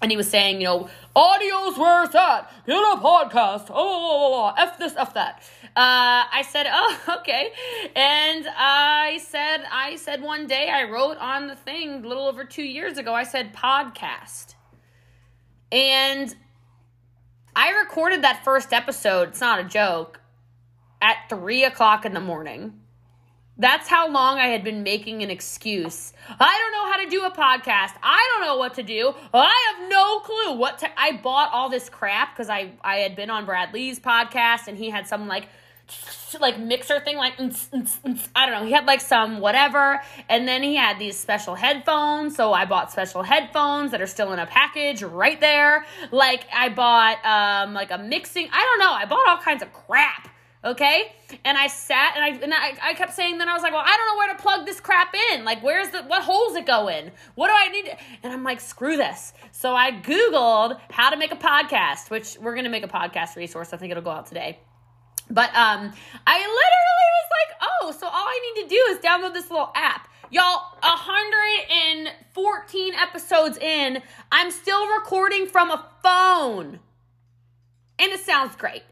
and 0.00 0.10
he 0.10 0.16
was 0.16 0.28
saying, 0.28 0.60
you 0.60 0.66
know, 0.66 0.88
audio's 1.16 1.76
where 1.76 2.04
it's 2.04 2.14
at. 2.14 2.50
Get 2.66 2.76
a 2.76 2.96
podcast. 3.00 3.66
Oh, 3.70 3.74
oh, 3.74 4.34
oh, 4.34 4.52
oh, 4.56 4.62
F 4.62 4.78
this, 4.78 4.94
F 4.96 5.14
that. 5.14 5.42
Uh, 5.64 6.24
I 6.32 6.44
said, 6.48 6.66
oh, 6.70 7.16
okay. 7.20 7.50
And 7.96 8.46
I 8.56 9.20
said, 9.22 9.64
I 9.70 9.96
said 9.96 10.22
one 10.22 10.46
day, 10.46 10.68
I 10.68 10.84
wrote 10.84 11.18
on 11.18 11.48
the 11.48 11.56
thing 11.56 12.04
a 12.04 12.08
little 12.08 12.26
over 12.26 12.44
two 12.44 12.62
years 12.62 12.96
ago, 12.96 13.12
I 13.12 13.24
said 13.24 13.54
podcast. 13.54 14.54
And 15.72 16.34
I 17.56 17.70
recorded 17.70 18.22
that 18.22 18.44
first 18.44 18.72
episode, 18.72 19.28
it's 19.28 19.40
not 19.40 19.58
a 19.58 19.64
joke, 19.64 20.20
at 21.02 21.16
three 21.28 21.64
o'clock 21.64 22.04
in 22.04 22.14
the 22.14 22.20
morning. 22.20 22.80
That's 23.58 23.88
how 23.88 24.08
long 24.08 24.38
I 24.38 24.46
had 24.46 24.62
been 24.62 24.84
making 24.84 25.22
an 25.22 25.30
excuse. 25.30 26.12
I 26.28 26.58
don't 26.58 26.72
know 26.72 26.92
how 26.92 27.04
to 27.04 27.10
do 27.10 27.24
a 27.24 27.30
podcast. 27.30 27.92
I 28.02 28.30
don't 28.32 28.46
know 28.46 28.56
what 28.56 28.74
to 28.74 28.84
do. 28.84 29.12
I 29.34 29.76
have 29.76 29.90
no 29.90 30.20
clue 30.20 30.52
what 30.54 30.78
to 30.78 31.00
I 31.00 31.16
bought 31.16 31.52
all 31.52 31.68
this 31.68 31.88
crap 31.88 32.34
because 32.34 32.48
I 32.48 32.70
I 32.82 32.98
had 32.98 33.16
been 33.16 33.30
on 33.30 33.46
Brad 33.46 33.74
Lee's 33.74 33.98
podcast 33.98 34.68
and 34.68 34.78
he 34.78 34.90
had 34.90 35.08
some 35.08 35.26
like 35.26 35.48
like 36.40 36.60
mixer 36.60 37.00
thing 37.00 37.16
like 37.16 37.34
I 38.36 38.46
don't 38.46 38.60
know. 38.60 38.64
He 38.64 38.72
had 38.72 38.86
like 38.86 39.00
some 39.00 39.40
whatever 39.40 40.00
and 40.28 40.46
then 40.46 40.62
he 40.62 40.76
had 40.76 41.00
these 41.00 41.18
special 41.18 41.56
headphones. 41.56 42.36
So 42.36 42.52
I 42.52 42.64
bought 42.64 42.92
special 42.92 43.24
headphones 43.24 43.90
that 43.90 44.00
are 44.00 44.06
still 44.06 44.32
in 44.32 44.38
a 44.38 44.46
package 44.46 45.02
right 45.02 45.40
there. 45.40 45.84
Like 46.12 46.46
I 46.54 46.68
bought 46.68 47.24
um 47.24 47.74
like 47.74 47.90
a 47.90 47.98
mixing 47.98 48.48
I 48.52 48.60
don't 48.60 48.78
know. 48.78 48.92
I 48.92 49.04
bought 49.06 49.26
all 49.26 49.38
kinds 49.38 49.62
of 49.62 49.72
crap 49.72 50.28
okay? 50.64 51.12
And 51.44 51.58
i 51.58 51.66
sat 51.66 52.14
and 52.16 52.24
i 52.24 52.28
and 52.42 52.54
I, 52.54 52.72
I 52.82 52.94
kept 52.94 53.14
saying 53.14 53.38
then 53.38 53.48
i 53.48 53.54
was 53.54 53.62
like 53.62 53.72
well 53.72 53.84
i 53.84 53.96
don't 53.96 54.06
know 54.06 54.16
where 54.18 54.34
to 54.34 54.42
plug 54.42 54.66
this 54.66 54.80
crap 54.80 55.14
in. 55.32 55.44
Like 55.44 55.62
where's 55.62 55.90
the 55.90 56.02
what 56.02 56.22
holes 56.22 56.56
it 56.56 56.66
go 56.66 56.88
in? 56.88 57.12
What 57.34 57.48
do 57.48 57.54
i 57.56 57.68
need 57.68 57.96
and 58.22 58.32
i'm 58.32 58.44
like 58.44 58.60
screw 58.60 58.96
this. 58.96 59.32
So 59.52 59.74
i 59.74 59.92
googled 59.92 60.80
how 60.90 61.10
to 61.10 61.16
make 61.16 61.32
a 61.32 61.36
podcast 61.36 62.10
which 62.10 62.36
we're 62.40 62.54
gonna 62.54 62.70
make 62.70 62.84
a 62.84 62.88
podcast 62.88 63.36
resource. 63.36 63.72
I 63.72 63.76
think 63.76 63.90
it'll 63.90 64.02
go 64.02 64.10
out 64.10 64.26
today. 64.26 64.58
But 65.30 65.50
um 65.50 65.92
i 66.26 66.38
literally 66.38 67.08
was 67.18 67.30
like 67.30 67.50
oh 67.62 67.92
so 67.92 68.06
all 68.06 68.12
i 68.12 68.52
need 68.54 68.62
to 68.62 68.68
do 68.68 68.86
is 68.90 68.98
download 68.98 69.34
this 69.34 69.50
little 69.50 69.72
app. 69.74 70.08
Y'all, 70.30 70.60
114 70.82 72.94
episodes 72.94 73.56
in, 73.56 74.02
I'm 74.30 74.50
still 74.50 74.86
recording 74.98 75.46
from 75.46 75.70
a 75.70 75.86
phone. 76.02 76.80
And 77.98 78.12
it 78.12 78.20
sounds 78.20 78.54
great. 78.54 78.82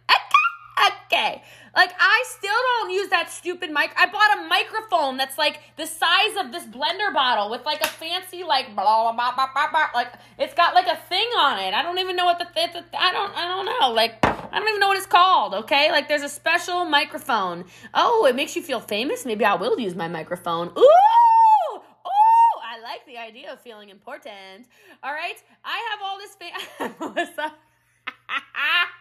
Okay. 0.79 1.43
Like 1.75 1.93
I 1.99 2.25
still 2.27 2.51
don't 2.51 2.91
use 2.91 3.09
that 3.11 3.31
stupid 3.31 3.71
mic. 3.71 3.91
I 3.97 4.07
bought 4.07 4.39
a 4.39 4.49
microphone 4.49 5.19
that's 5.19 5.37
like 5.37 5.61
the 5.77 5.87
size 5.87 6.37
of 6.41 6.51
this 6.51 6.65
blender 6.65 7.13
bottle 7.13 7.51
with 7.51 7.67
like 7.67 7.83
a 7.83 7.87
fancy 7.87 8.43
like 8.45 8.75
blah 8.75 8.85
blah 8.85 9.13
blah 9.13 9.35
blah 9.35 9.49
blah, 9.53 9.71
blah. 9.71 9.87
like 9.95 10.13
it's 10.39 10.55
got 10.55 10.75
like 10.75 10.87
a 10.87 10.97
thing 11.09 11.29
on 11.39 11.59
it. 11.59 11.75
I 11.75 11.83
don't 11.83 11.99
even 11.99 12.17
know 12.17 12.25
what 12.25 12.39
the 12.39 12.47
th- 12.55 12.85
I 12.99 13.13
don't 13.13 13.37
I 13.37 13.47
don't 13.47 13.67
know. 13.67 13.93
Like 13.93 14.25
I 14.25 14.59
don't 14.59 14.69
even 14.69 14.81
know 14.81 14.89
what 14.89 14.97
it's 14.97 15.07
called, 15.07 15.55
okay? 15.55 15.91
Like 15.91 16.09
there's 16.09 16.23
a 16.23 16.31
special 16.31 16.87
microphone. 16.87 17.67
Oh, 17.93 18.27
it 18.27 18.35
makes 18.35 18.57
you 18.57 18.63
feel 18.63 18.81
famous? 18.81 19.27
Maybe 19.27 19.45
I 19.45 19.55
will 19.55 19.79
use 19.79 19.95
my 19.95 20.09
microphone. 20.09 20.69
Ooh! 20.69 20.81
Ooh! 20.81 21.81
I 22.65 22.81
like 22.83 23.05
the 23.07 23.19
idea 23.19 23.53
of 23.53 23.61
feeling 23.61 23.91
important. 23.91 24.67
All 25.03 25.13
right? 25.13 25.37
I 25.63 25.79
have 25.91 26.01
all 26.03 26.19
this 26.19 26.35
fame 26.37 26.95
Melissa. 27.01 27.53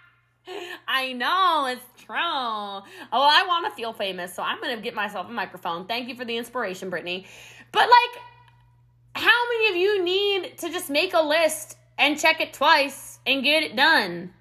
I 0.87 1.13
know, 1.13 1.67
it's 1.69 2.03
true. 2.03 2.15
Oh, 2.17 2.83
I 3.11 3.45
want 3.47 3.65
to 3.65 3.71
feel 3.75 3.93
famous, 3.93 4.33
so 4.33 4.43
I'm 4.43 4.61
going 4.61 4.75
to 4.75 4.81
get 4.81 4.93
myself 4.93 5.27
a 5.27 5.31
microphone. 5.31 5.85
Thank 5.85 6.07
you 6.09 6.15
for 6.15 6.25
the 6.25 6.37
inspiration, 6.37 6.89
Brittany. 6.89 7.25
But, 7.71 7.89
like, 7.89 8.21
how 9.15 9.41
many 9.49 9.69
of 9.69 9.75
you 9.75 10.03
need 10.03 10.57
to 10.59 10.69
just 10.69 10.89
make 10.89 11.13
a 11.13 11.21
list 11.21 11.77
and 11.97 12.19
check 12.19 12.41
it 12.41 12.53
twice 12.53 13.19
and 13.25 13.43
get 13.43 13.63
it 13.63 13.75
done? 13.75 14.33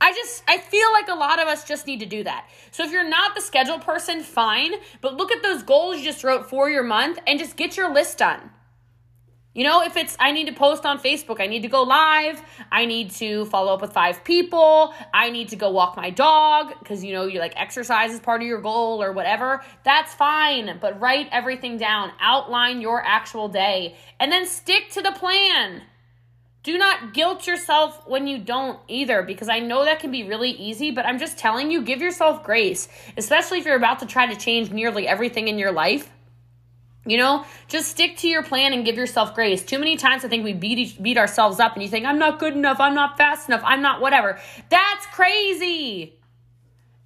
I 0.00 0.12
just, 0.12 0.42
I 0.48 0.58
feel 0.58 0.90
like 0.92 1.08
a 1.08 1.14
lot 1.14 1.40
of 1.40 1.46
us 1.46 1.64
just 1.64 1.86
need 1.86 2.00
to 2.00 2.06
do 2.06 2.24
that. 2.24 2.48
So 2.72 2.82
if 2.82 2.90
you're 2.90 3.08
not 3.08 3.36
the 3.36 3.40
schedule 3.40 3.78
person, 3.78 4.22
fine, 4.22 4.72
but 5.00 5.16
look 5.16 5.30
at 5.30 5.44
those 5.44 5.62
goals 5.62 5.98
you 5.98 6.04
just 6.04 6.24
wrote 6.24 6.50
for 6.50 6.68
your 6.68 6.82
month 6.82 7.20
and 7.24 7.38
just 7.38 7.56
get 7.56 7.76
your 7.76 7.94
list 7.94 8.18
done. 8.18 8.50
You 9.54 9.64
know, 9.64 9.82
if 9.82 9.98
it's 9.98 10.16
I 10.18 10.32
need 10.32 10.46
to 10.46 10.54
post 10.54 10.86
on 10.86 10.98
Facebook, 10.98 11.38
I 11.38 11.46
need 11.46 11.60
to 11.62 11.68
go 11.68 11.82
live, 11.82 12.42
I 12.70 12.86
need 12.86 13.10
to 13.12 13.44
follow 13.46 13.74
up 13.74 13.82
with 13.82 13.92
five 13.92 14.24
people, 14.24 14.94
I 15.12 15.28
need 15.28 15.50
to 15.50 15.56
go 15.56 15.70
walk 15.70 15.94
my 15.94 16.08
dog 16.08 16.72
because 16.78 17.04
you 17.04 17.12
know 17.12 17.26
you 17.26 17.38
like 17.38 17.52
exercise 17.56 18.12
is 18.12 18.20
part 18.20 18.40
of 18.40 18.46
your 18.46 18.62
goal 18.62 19.02
or 19.02 19.12
whatever, 19.12 19.62
that's 19.84 20.14
fine. 20.14 20.78
But 20.80 20.98
write 20.98 21.28
everything 21.32 21.76
down, 21.76 22.12
outline 22.18 22.80
your 22.80 23.04
actual 23.04 23.48
day, 23.48 23.96
and 24.18 24.32
then 24.32 24.46
stick 24.46 24.90
to 24.92 25.02
the 25.02 25.12
plan. 25.12 25.82
Do 26.62 26.78
not 26.78 27.12
guilt 27.12 27.46
yourself 27.46 28.08
when 28.08 28.26
you 28.26 28.38
don't 28.38 28.78
either, 28.88 29.22
because 29.22 29.50
I 29.50 29.58
know 29.58 29.84
that 29.84 29.98
can 29.98 30.12
be 30.12 30.22
really 30.22 30.52
easy, 30.52 30.92
but 30.92 31.04
I'm 31.04 31.18
just 31.18 31.36
telling 31.36 31.70
you, 31.70 31.82
give 31.82 32.00
yourself 32.00 32.44
grace, 32.44 32.88
especially 33.18 33.58
if 33.58 33.66
you're 33.66 33.76
about 33.76 33.98
to 33.98 34.06
try 34.06 34.32
to 34.32 34.40
change 34.40 34.70
nearly 34.70 35.06
everything 35.06 35.48
in 35.48 35.58
your 35.58 35.72
life 35.72 36.08
you 37.04 37.16
know, 37.16 37.44
just 37.68 37.90
stick 37.90 38.16
to 38.18 38.28
your 38.28 38.42
plan 38.42 38.72
and 38.72 38.84
give 38.84 38.96
yourself 38.96 39.34
grace. 39.34 39.62
Too 39.62 39.78
many 39.78 39.96
times 39.96 40.24
I 40.24 40.28
think 40.28 40.44
we 40.44 40.52
beat 40.52 41.02
beat 41.02 41.18
ourselves 41.18 41.58
up 41.58 41.74
and 41.74 41.82
you 41.82 41.88
think 41.88 42.06
I'm 42.06 42.18
not 42.18 42.38
good 42.38 42.54
enough, 42.54 42.78
I'm 42.80 42.94
not 42.94 43.16
fast 43.16 43.48
enough, 43.48 43.62
I'm 43.64 43.82
not 43.82 44.00
whatever. 44.00 44.38
That's 44.68 45.06
crazy. 45.06 46.18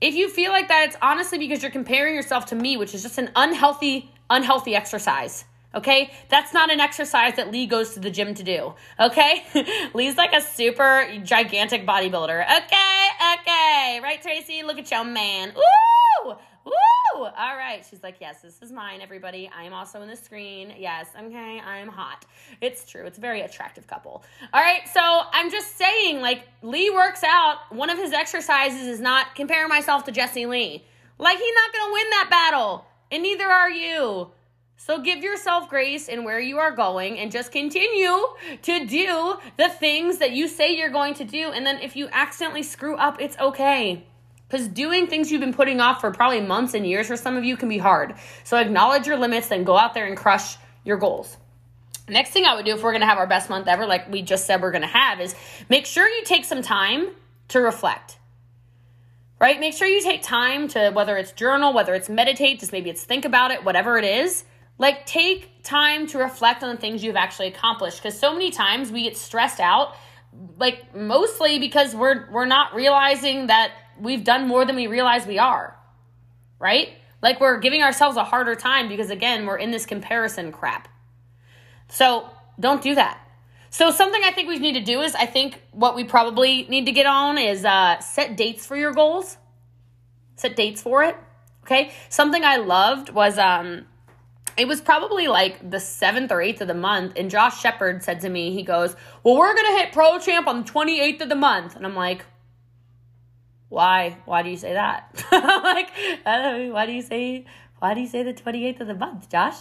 If 0.00 0.14
you 0.14 0.28
feel 0.28 0.52
like 0.52 0.68
that, 0.68 0.88
it's 0.88 0.96
honestly 1.00 1.38
because 1.38 1.62
you're 1.62 1.72
comparing 1.72 2.14
yourself 2.14 2.46
to 2.46 2.54
me, 2.54 2.76
which 2.76 2.94
is 2.94 3.02
just 3.02 3.16
an 3.18 3.30
unhealthy 3.34 4.10
unhealthy 4.28 4.74
exercise. 4.74 5.44
Okay? 5.74 6.10
That's 6.30 6.54
not 6.54 6.70
an 6.70 6.80
exercise 6.80 7.36
that 7.36 7.52
Lee 7.52 7.66
goes 7.66 7.94
to 7.94 8.00
the 8.00 8.10
gym 8.10 8.34
to 8.34 8.42
do. 8.42 8.74
Okay? 8.98 9.44
Lee's 9.94 10.16
like 10.16 10.32
a 10.32 10.40
super 10.40 11.06
gigantic 11.22 11.86
bodybuilder. 11.86 12.44
Okay, 12.44 13.08
okay. 13.40 14.00
Right, 14.02 14.18
Tracy? 14.22 14.62
Look 14.62 14.78
at 14.78 14.90
your 14.90 15.04
man. 15.04 15.52
Ooh! 15.56 16.34
Woo! 16.66 17.24
All 17.24 17.56
right. 17.56 17.86
She's 17.88 18.02
like, 18.02 18.16
yes, 18.20 18.42
this 18.42 18.60
is 18.60 18.72
mine, 18.72 19.00
everybody. 19.00 19.48
I 19.56 19.62
am 19.62 19.72
also 19.72 20.02
in 20.02 20.08
the 20.08 20.16
screen. 20.16 20.74
Yes, 20.76 21.06
okay, 21.18 21.60
I 21.64 21.78
am 21.78 21.88
hot. 21.88 22.26
It's 22.60 22.84
true. 22.84 23.06
It's 23.06 23.18
a 23.18 23.20
very 23.20 23.40
attractive 23.40 23.86
couple. 23.86 24.22
All 24.52 24.60
right. 24.60 24.82
So 24.92 25.00
I'm 25.00 25.50
just 25.50 25.76
saying, 25.76 26.20
like, 26.20 26.42
Lee 26.62 26.90
works 26.90 27.22
out. 27.24 27.58
One 27.70 27.88
of 27.88 27.96
his 27.98 28.12
exercises 28.12 28.86
is 28.86 29.00
not 29.00 29.34
comparing 29.34 29.68
myself 29.68 30.04
to 30.04 30.12
Jessie 30.12 30.46
Lee. 30.46 30.84
Like, 31.18 31.38
he's 31.38 31.54
not 31.54 31.72
going 31.72 31.88
to 31.88 31.92
win 31.94 32.10
that 32.10 32.28
battle, 32.28 32.84
and 33.10 33.22
neither 33.22 33.46
are 33.46 33.70
you. 33.70 34.32
So 34.76 35.00
give 35.00 35.24
yourself 35.24 35.70
grace 35.70 36.08
in 36.08 36.22
where 36.24 36.38
you 36.38 36.58
are 36.58 36.70
going 36.70 37.18
and 37.18 37.32
just 37.32 37.50
continue 37.50 38.18
to 38.62 38.86
do 38.86 39.36
the 39.56 39.70
things 39.70 40.18
that 40.18 40.32
you 40.32 40.46
say 40.46 40.76
you're 40.76 40.90
going 40.90 41.14
to 41.14 41.24
do. 41.24 41.50
And 41.50 41.64
then 41.64 41.78
if 41.78 41.96
you 41.96 42.08
accidentally 42.12 42.62
screw 42.62 42.96
up, 42.96 43.20
it's 43.20 43.38
okay. 43.38 44.06
Because 44.48 44.68
doing 44.68 45.08
things 45.08 45.30
you've 45.30 45.40
been 45.40 45.54
putting 45.54 45.80
off 45.80 46.00
for 46.00 46.10
probably 46.12 46.40
months 46.40 46.74
and 46.74 46.86
years 46.86 47.08
for 47.08 47.16
some 47.16 47.36
of 47.36 47.44
you 47.44 47.56
can 47.56 47.68
be 47.68 47.78
hard. 47.78 48.14
So 48.44 48.56
acknowledge 48.56 49.06
your 49.06 49.16
limits, 49.16 49.48
then 49.48 49.64
go 49.64 49.76
out 49.76 49.94
there 49.94 50.06
and 50.06 50.16
crush 50.16 50.56
your 50.84 50.96
goals. 50.96 51.36
Next 52.08 52.30
thing 52.30 52.44
I 52.44 52.54
would 52.54 52.64
do 52.64 52.74
if 52.74 52.82
we're 52.82 52.92
gonna 52.92 53.06
have 53.06 53.18
our 53.18 53.26
best 53.26 53.50
month 53.50 53.66
ever, 53.66 53.86
like 53.86 54.10
we 54.10 54.22
just 54.22 54.46
said 54.46 54.62
we're 54.62 54.70
gonna 54.70 54.86
have, 54.86 55.20
is 55.20 55.34
make 55.68 55.86
sure 55.86 56.08
you 56.08 56.22
take 56.24 56.44
some 56.44 56.62
time 56.62 57.08
to 57.48 57.60
reflect. 57.60 58.18
Right? 59.40 59.58
Make 59.58 59.74
sure 59.74 59.88
you 59.88 60.00
take 60.00 60.22
time 60.22 60.68
to 60.68 60.90
whether 60.90 61.16
it's 61.16 61.32
journal, 61.32 61.72
whether 61.72 61.94
it's 61.94 62.08
meditate, 62.08 62.60
just 62.60 62.72
maybe 62.72 62.88
it's 62.88 63.04
think 63.04 63.24
about 63.24 63.50
it, 63.50 63.64
whatever 63.64 63.98
it 63.98 64.04
is. 64.04 64.44
Like 64.78 65.04
take 65.06 65.62
time 65.64 66.06
to 66.08 66.18
reflect 66.18 66.62
on 66.62 66.74
the 66.74 66.80
things 66.80 67.02
you've 67.02 67.16
actually 67.16 67.48
accomplished. 67.48 68.02
Because 68.02 68.18
so 68.18 68.32
many 68.32 68.50
times 68.50 68.92
we 68.92 69.02
get 69.02 69.16
stressed 69.16 69.60
out, 69.60 69.96
like 70.58 70.94
mostly 70.94 71.58
because 71.58 71.94
we're 71.94 72.30
we're 72.30 72.46
not 72.46 72.74
realizing 72.74 73.48
that 73.48 73.72
we've 74.00 74.24
done 74.24 74.46
more 74.46 74.64
than 74.64 74.76
we 74.76 74.86
realize 74.86 75.26
we 75.26 75.38
are, 75.38 75.76
right? 76.58 76.90
Like 77.22 77.40
we're 77.40 77.58
giving 77.58 77.82
ourselves 77.82 78.16
a 78.16 78.24
harder 78.24 78.54
time 78.54 78.88
because, 78.88 79.10
again, 79.10 79.46
we're 79.46 79.56
in 79.58 79.70
this 79.70 79.86
comparison 79.86 80.52
crap. 80.52 80.88
So 81.88 82.28
don't 82.58 82.82
do 82.82 82.94
that. 82.94 83.20
So 83.70 83.90
something 83.90 84.22
I 84.24 84.30
think 84.30 84.48
we 84.48 84.58
need 84.58 84.74
to 84.74 84.80
do 84.80 85.00
is 85.00 85.14
I 85.14 85.26
think 85.26 85.62
what 85.72 85.94
we 85.94 86.04
probably 86.04 86.64
need 86.64 86.86
to 86.86 86.92
get 86.92 87.06
on 87.06 87.36
is 87.36 87.64
uh, 87.64 87.98
set 88.00 88.36
dates 88.36 88.64
for 88.66 88.76
your 88.76 88.92
goals. 88.92 89.36
Set 90.36 90.56
dates 90.56 90.82
for 90.82 91.02
it. 91.02 91.16
Okay. 91.64 91.92
Something 92.08 92.44
I 92.44 92.56
loved 92.56 93.10
was 93.10 93.38
um, 93.38 93.86
it 94.56 94.66
was 94.66 94.80
probably 94.80 95.28
like 95.28 95.68
the 95.68 95.80
seventh 95.80 96.32
or 96.32 96.40
eighth 96.40 96.60
of 96.60 96.68
the 96.68 96.74
month, 96.74 97.14
and 97.16 97.30
Josh 97.30 97.60
Shepard 97.60 98.02
said 98.02 98.20
to 98.22 98.28
me, 98.28 98.52
he 98.52 98.62
goes, 98.62 98.96
"Well, 99.22 99.36
we're 99.36 99.54
gonna 99.54 99.76
hit 99.76 99.92
Pro 99.92 100.18
Champ 100.18 100.46
on 100.46 100.60
the 100.60 100.64
twenty 100.64 101.00
eighth 101.00 101.20
of 101.20 101.28
the 101.28 101.34
month," 101.34 101.76
and 101.76 101.84
I'm 101.84 101.96
like, 101.96 102.24
why? 103.68 104.18
Why 104.24 104.42
do 104.42 104.50
you 104.50 104.56
say 104.56 104.74
that? 104.74 105.24
Like 105.32 105.90
why 106.72 106.86
do 106.86 106.92
you 106.92 107.02
say 107.02 107.44
why 107.78 107.92
do 107.92 108.00
you 108.00 108.06
say 108.06 108.22
the 108.22 108.32
28th 108.32 108.80
of 108.80 108.86
the 108.86 108.94
month 108.94 109.28
josh? 109.28 109.56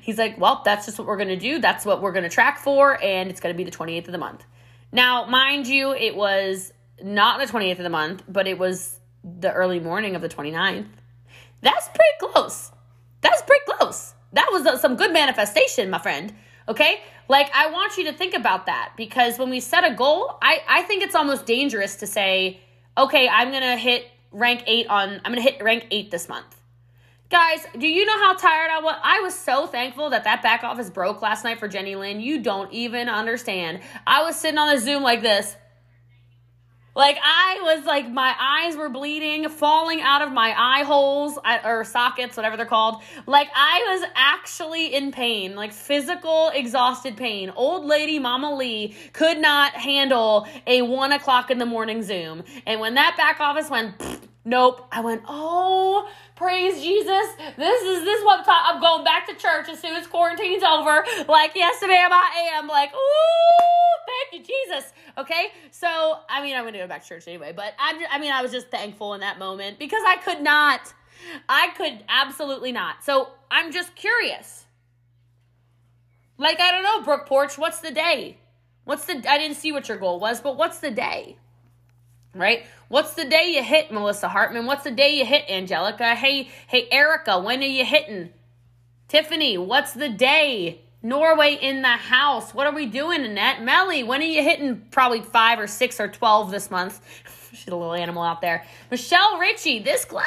He's 0.00 0.18
like 0.18 0.38
well 0.38 0.62
that's 0.64 0.86
just 0.86 0.98
what 0.98 1.06
we're 1.06 1.16
gonna 1.16 1.36
do. 1.36 1.58
That's 1.58 1.84
what 1.84 2.00
we're 2.00 2.12
gonna 2.12 2.28
track 2.28 2.58
for 2.58 3.02
and 3.02 3.30
it's 3.30 3.40
gonna 3.40 3.54
be 3.54 3.64
the 3.64 3.70
28th 3.70 4.06
of 4.06 4.12
the 4.12 4.18
month. 4.18 4.44
Now 4.92 5.26
mind 5.26 5.66
you 5.66 5.92
it 5.92 6.16
was 6.16 6.72
not 7.02 7.40
the 7.40 7.52
28th 7.52 7.78
of 7.78 7.84
the 7.84 7.90
month 7.90 8.22
but 8.28 8.46
it 8.46 8.58
was 8.58 8.98
the 9.22 9.52
early 9.52 9.80
morning 9.80 10.14
of 10.14 10.22
the 10.22 10.28
29th 10.28 10.86
that's 11.62 11.88
pretty 11.88 12.32
close. 12.32 12.72
That's 13.20 13.42
pretty 13.42 13.64
close. 13.66 14.14
That 14.32 14.48
was 14.50 14.64
uh, 14.64 14.78
some 14.78 14.96
good 14.96 15.12
manifestation 15.12 15.90
my 15.90 15.98
friend 15.98 16.32
okay? 16.68 17.00
Like 17.28 17.50
i 17.54 17.70
want 17.70 17.96
you 17.96 18.04
to 18.04 18.12
think 18.12 18.34
about 18.34 18.66
that 18.66 18.92
because 18.96 19.38
when 19.38 19.50
we 19.50 19.60
set 19.60 19.84
a 19.84 19.94
goal 19.94 20.38
i 20.42 20.60
i 20.68 20.82
think 20.82 21.02
it's 21.02 21.14
almost 21.14 21.46
dangerous 21.46 21.96
to 21.96 22.06
say 22.06 22.60
okay, 22.96 23.28
I'm 23.28 23.50
going 23.50 23.62
to 23.62 23.76
hit 23.76 24.06
rank 24.32 24.62
8 24.66 24.86
on 24.88 25.08
I'm 25.24 25.32
going 25.32 25.36
to 25.36 25.42
hit 25.42 25.62
rank 25.62 25.86
8 25.90 26.10
this 26.10 26.28
month. 26.28 26.56
Guys, 27.30 27.64
do 27.78 27.86
you 27.86 28.04
know 28.06 28.18
how 28.18 28.34
tired 28.34 28.70
I 28.72 28.80
was? 28.80 28.96
I 29.04 29.20
was 29.20 29.38
so 29.38 29.68
thankful 29.68 30.10
that 30.10 30.24
that 30.24 30.42
back 30.42 30.64
office 30.64 30.90
broke 30.90 31.22
last 31.22 31.44
night 31.44 31.60
for 31.60 31.68
Jenny 31.68 31.94
Lynn. 31.94 32.20
You 32.20 32.42
don't 32.42 32.72
even 32.72 33.08
understand. 33.08 33.80
I 34.04 34.24
was 34.24 34.34
sitting 34.34 34.58
on 34.58 34.74
a 34.74 34.80
Zoom 34.80 35.04
like 35.04 35.22
this. 35.22 35.54
Like 36.94 37.18
I 37.22 37.60
was 37.62 37.84
like 37.86 38.10
my 38.10 38.34
eyes 38.38 38.76
were 38.76 38.88
bleeding, 38.88 39.48
falling 39.48 40.00
out 40.00 40.22
of 40.22 40.32
my 40.32 40.54
eye 40.56 40.82
holes 40.82 41.38
or 41.64 41.84
sockets, 41.84 42.36
whatever 42.36 42.56
they're 42.56 42.66
called. 42.66 43.02
Like 43.26 43.48
I 43.54 43.86
was 43.90 44.08
actually 44.14 44.94
in 44.94 45.12
pain, 45.12 45.54
like 45.54 45.72
physical 45.72 46.50
exhausted 46.52 47.16
pain. 47.16 47.50
Old 47.50 47.86
lady 47.86 48.18
Mama 48.18 48.54
Lee 48.54 48.96
could 49.12 49.38
not 49.38 49.74
handle 49.74 50.48
a 50.66 50.82
one 50.82 51.12
o'clock 51.12 51.50
in 51.50 51.58
the 51.58 51.66
morning 51.66 52.02
Zoom, 52.02 52.42
and 52.66 52.80
when 52.80 52.94
that 52.94 53.16
back 53.16 53.40
office 53.40 53.70
went. 53.70 53.94
Nope. 54.42 54.88
I 54.90 55.02
went, 55.02 55.22
oh, 55.28 56.08
praise 56.34 56.80
Jesus. 56.82 57.26
This 57.58 57.82
is 57.82 58.04
this 58.04 58.24
what 58.24 58.42
I'm 58.48 58.80
going 58.80 59.04
back 59.04 59.26
to 59.28 59.34
church 59.34 59.68
as 59.68 59.78
soon 59.78 59.94
as 59.96 60.06
quarantine's 60.06 60.62
over. 60.62 61.04
Like 61.28 61.52
yes, 61.54 61.80
ma'am, 61.82 62.10
I 62.10 62.50
am 62.54 62.66
like, 62.66 62.90
ooh, 62.94 63.89
thank 64.30 64.48
you, 64.48 64.54
Jesus. 64.68 64.92
Okay. 65.18 65.48
So, 65.70 66.18
I 66.28 66.42
mean, 66.42 66.54
I'm 66.54 66.62
going 66.62 66.74
to 66.74 66.78
go 66.78 66.86
back 66.86 67.02
to 67.02 67.08
church 67.08 67.26
anyway, 67.26 67.52
but 67.54 67.74
I'm. 67.78 68.00
I 68.10 68.18
mean, 68.18 68.32
I 68.32 68.42
was 68.42 68.52
just 68.52 68.70
thankful 68.70 69.14
in 69.14 69.20
that 69.20 69.38
moment 69.38 69.78
because 69.78 70.02
I 70.06 70.16
could 70.16 70.42
not, 70.42 70.92
I 71.48 71.68
could 71.76 72.04
absolutely 72.08 72.72
not. 72.72 73.04
So 73.04 73.30
I'm 73.50 73.72
just 73.72 73.94
curious. 73.94 74.66
Like, 76.38 76.60
I 76.60 76.70
don't 76.70 76.82
know, 76.82 77.02
Brooke 77.02 77.26
Porch, 77.26 77.58
what's 77.58 77.80
the 77.80 77.90
day? 77.90 78.38
What's 78.84 79.04
the, 79.04 79.22
I 79.28 79.36
didn't 79.36 79.56
see 79.58 79.72
what 79.72 79.88
your 79.88 79.98
goal 79.98 80.18
was, 80.18 80.40
but 80.40 80.56
what's 80.56 80.78
the 80.78 80.90
day? 80.90 81.36
right? 82.34 82.64
What's 82.88 83.14
the 83.14 83.24
day 83.24 83.52
you 83.54 83.62
hit 83.62 83.92
Melissa 83.92 84.28
Hartman? 84.28 84.66
What's 84.66 84.84
the 84.84 84.90
day 84.90 85.16
you 85.16 85.24
hit 85.24 85.48
Angelica? 85.48 86.14
Hey, 86.14 86.48
hey, 86.66 86.88
Erica, 86.90 87.38
when 87.40 87.60
are 87.60 87.66
you 87.66 87.84
hitting? 87.84 88.30
Tiffany, 89.08 89.58
what's 89.58 89.92
the 89.92 90.08
day? 90.08 90.82
Norway 91.02 91.54
in 91.54 91.82
the 91.82 91.88
house. 91.88 92.52
What 92.52 92.66
are 92.66 92.74
we 92.74 92.86
doing, 92.86 93.24
Annette? 93.24 93.62
Melly, 93.62 94.02
when 94.02 94.20
are 94.20 94.24
you 94.24 94.42
hitting 94.42 94.82
probably 94.90 95.22
five 95.22 95.58
or 95.58 95.66
six 95.66 95.98
or 95.98 96.08
12 96.08 96.50
this 96.50 96.70
month? 96.70 97.00
She's 97.52 97.68
a 97.68 97.76
little 97.76 97.94
animal 97.94 98.22
out 98.22 98.40
there. 98.40 98.64
Michelle 98.90 99.38
Ritchie, 99.38 99.80
this 99.80 100.04
close? 100.04 100.24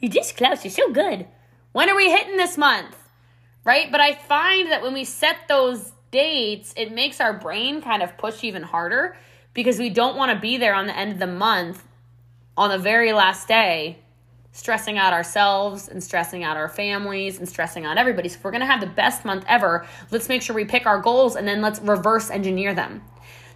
You're 0.00 0.10
this 0.10 0.32
close. 0.32 0.64
You're 0.64 0.72
so 0.72 0.90
good. 0.92 1.26
When 1.72 1.90
are 1.90 1.96
we 1.96 2.10
hitting 2.10 2.36
this 2.36 2.56
month? 2.56 2.96
Right? 3.64 3.92
But 3.92 4.00
I 4.00 4.14
find 4.14 4.72
that 4.72 4.82
when 4.82 4.94
we 4.94 5.04
set 5.04 5.36
those 5.48 5.92
dates, 6.10 6.72
it 6.76 6.92
makes 6.92 7.20
our 7.20 7.34
brain 7.34 7.82
kind 7.82 8.02
of 8.02 8.16
push 8.16 8.42
even 8.42 8.62
harder 8.62 9.16
because 9.52 9.78
we 9.78 9.90
don't 9.90 10.16
want 10.16 10.32
to 10.32 10.40
be 10.40 10.56
there 10.56 10.74
on 10.74 10.86
the 10.86 10.96
end 10.96 11.12
of 11.12 11.18
the 11.18 11.26
month 11.26 11.84
on 12.56 12.70
the 12.70 12.78
very 12.78 13.12
last 13.12 13.46
day 13.46 13.98
stressing 14.52 14.98
out 14.98 15.12
ourselves 15.12 15.88
and 15.88 16.02
stressing 16.02 16.42
out 16.42 16.56
our 16.56 16.68
families 16.68 17.38
and 17.38 17.48
stressing 17.48 17.84
out 17.84 17.98
everybody. 17.98 18.28
So 18.28 18.36
if 18.36 18.44
we're 18.44 18.50
going 18.50 18.60
to 18.60 18.66
have 18.66 18.80
the 18.80 18.86
best 18.86 19.24
month 19.24 19.44
ever, 19.46 19.86
let's 20.10 20.28
make 20.28 20.42
sure 20.42 20.56
we 20.56 20.64
pick 20.64 20.86
our 20.86 21.00
goals 21.00 21.36
and 21.36 21.46
then 21.46 21.60
let's 21.60 21.80
reverse 21.80 22.30
engineer 22.30 22.74
them. 22.74 23.02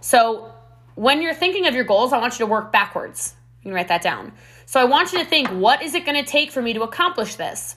So 0.01 0.53
when 0.95 1.21
you're 1.21 1.33
thinking 1.33 1.67
of 1.67 1.75
your 1.75 1.83
goals, 1.83 2.13
I 2.13 2.19
want 2.19 2.33
you 2.33 2.45
to 2.45 2.51
work 2.51 2.71
backwards. 2.71 3.35
You 3.61 3.69
can 3.69 3.73
write 3.73 3.87
that 3.87 4.01
down. 4.01 4.33
So 4.65 4.79
I 4.79 4.85
want 4.85 5.13
you 5.13 5.19
to 5.19 5.25
think, 5.25 5.49
what 5.49 5.81
is 5.81 5.93
it 5.93 6.05
going 6.05 6.23
to 6.23 6.29
take 6.29 6.51
for 6.51 6.61
me 6.61 6.73
to 6.73 6.83
accomplish 6.83 7.35
this? 7.35 7.75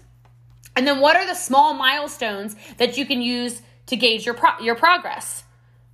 And 0.74 0.86
then 0.86 1.00
what 1.00 1.16
are 1.16 1.26
the 1.26 1.34
small 1.34 1.74
milestones 1.74 2.54
that 2.76 2.98
you 2.98 3.06
can 3.06 3.22
use 3.22 3.62
to 3.86 3.96
gauge 3.96 4.26
your 4.26 4.34
pro- 4.34 4.58
your 4.60 4.74
progress? 4.74 5.44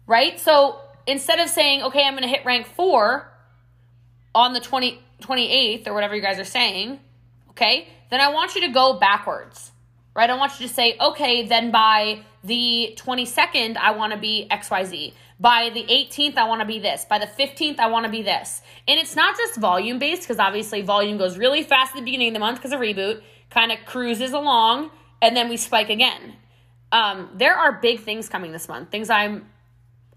Right? 0.06 0.40
So 0.40 0.80
instead 1.06 1.38
of 1.38 1.48
saying, 1.48 1.82
okay, 1.82 2.04
I'm 2.04 2.14
going 2.14 2.24
to 2.24 2.28
hit 2.28 2.44
rank 2.44 2.66
four 2.66 3.30
on 4.34 4.52
the 4.52 4.60
20, 4.60 5.00
28th 5.20 5.86
or 5.86 5.94
whatever 5.94 6.16
you 6.16 6.22
guys 6.22 6.38
are 6.38 6.44
saying, 6.44 6.98
okay, 7.52 7.88
then 8.10 8.20
I 8.20 8.28
want 8.30 8.54
you 8.54 8.62
to 8.62 8.68
go 8.68 8.98
backwards, 8.98 9.72
right? 10.14 10.28
I 10.28 10.36
want 10.36 10.58
you 10.60 10.66
to 10.66 10.72
say, 10.72 10.96
okay, 11.00 11.46
then 11.46 11.70
by 11.70 12.24
the 12.44 12.98
22nd, 12.98 13.76
I 13.76 13.92
want 13.92 14.12
to 14.12 14.18
be 14.18 14.46
XYZ. 14.50 15.14
By 15.38 15.70
the 15.72 15.82
18th, 15.84 16.36
I 16.36 16.46
want 16.46 16.60
to 16.60 16.66
be 16.66 16.78
this. 16.78 17.04
By 17.04 17.18
the 17.18 17.26
15th, 17.26 17.78
I 17.78 17.88
want 17.88 18.04
to 18.06 18.10
be 18.10 18.22
this. 18.22 18.62
And 18.86 18.98
it's 18.98 19.16
not 19.16 19.36
just 19.36 19.58
volume 19.58 19.98
based, 19.98 20.22
because 20.22 20.38
obviously 20.38 20.82
volume 20.82 21.18
goes 21.18 21.36
really 21.36 21.62
fast 21.62 21.90
at 21.90 21.96
the 21.96 22.04
beginning 22.04 22.28
of 22.28 22.34
the 22.34 22.40
month 22.40 22.58
because 22.58 22.72
of 22.72 22.80
reboot, 22.80 23.22
kind 23.50 23.72
of 23.72 23.78
cruises 23.86 24.32
along, 24.32 24.90
and 25.20 25.36
then 25.36 25.48
we 25.48 25.56
spike 25.56 25.90
again. 25.90 26.34
Um, 26.90 27.30
there 27.34 27.56
are 27.56 27.80
big 27.80 28.00
things 28.00 28.28
coming 28.28 28.52
this 28.52 28.68
month, 28.68 28.90
things 28.90 29.08
I'm 29.10 29.46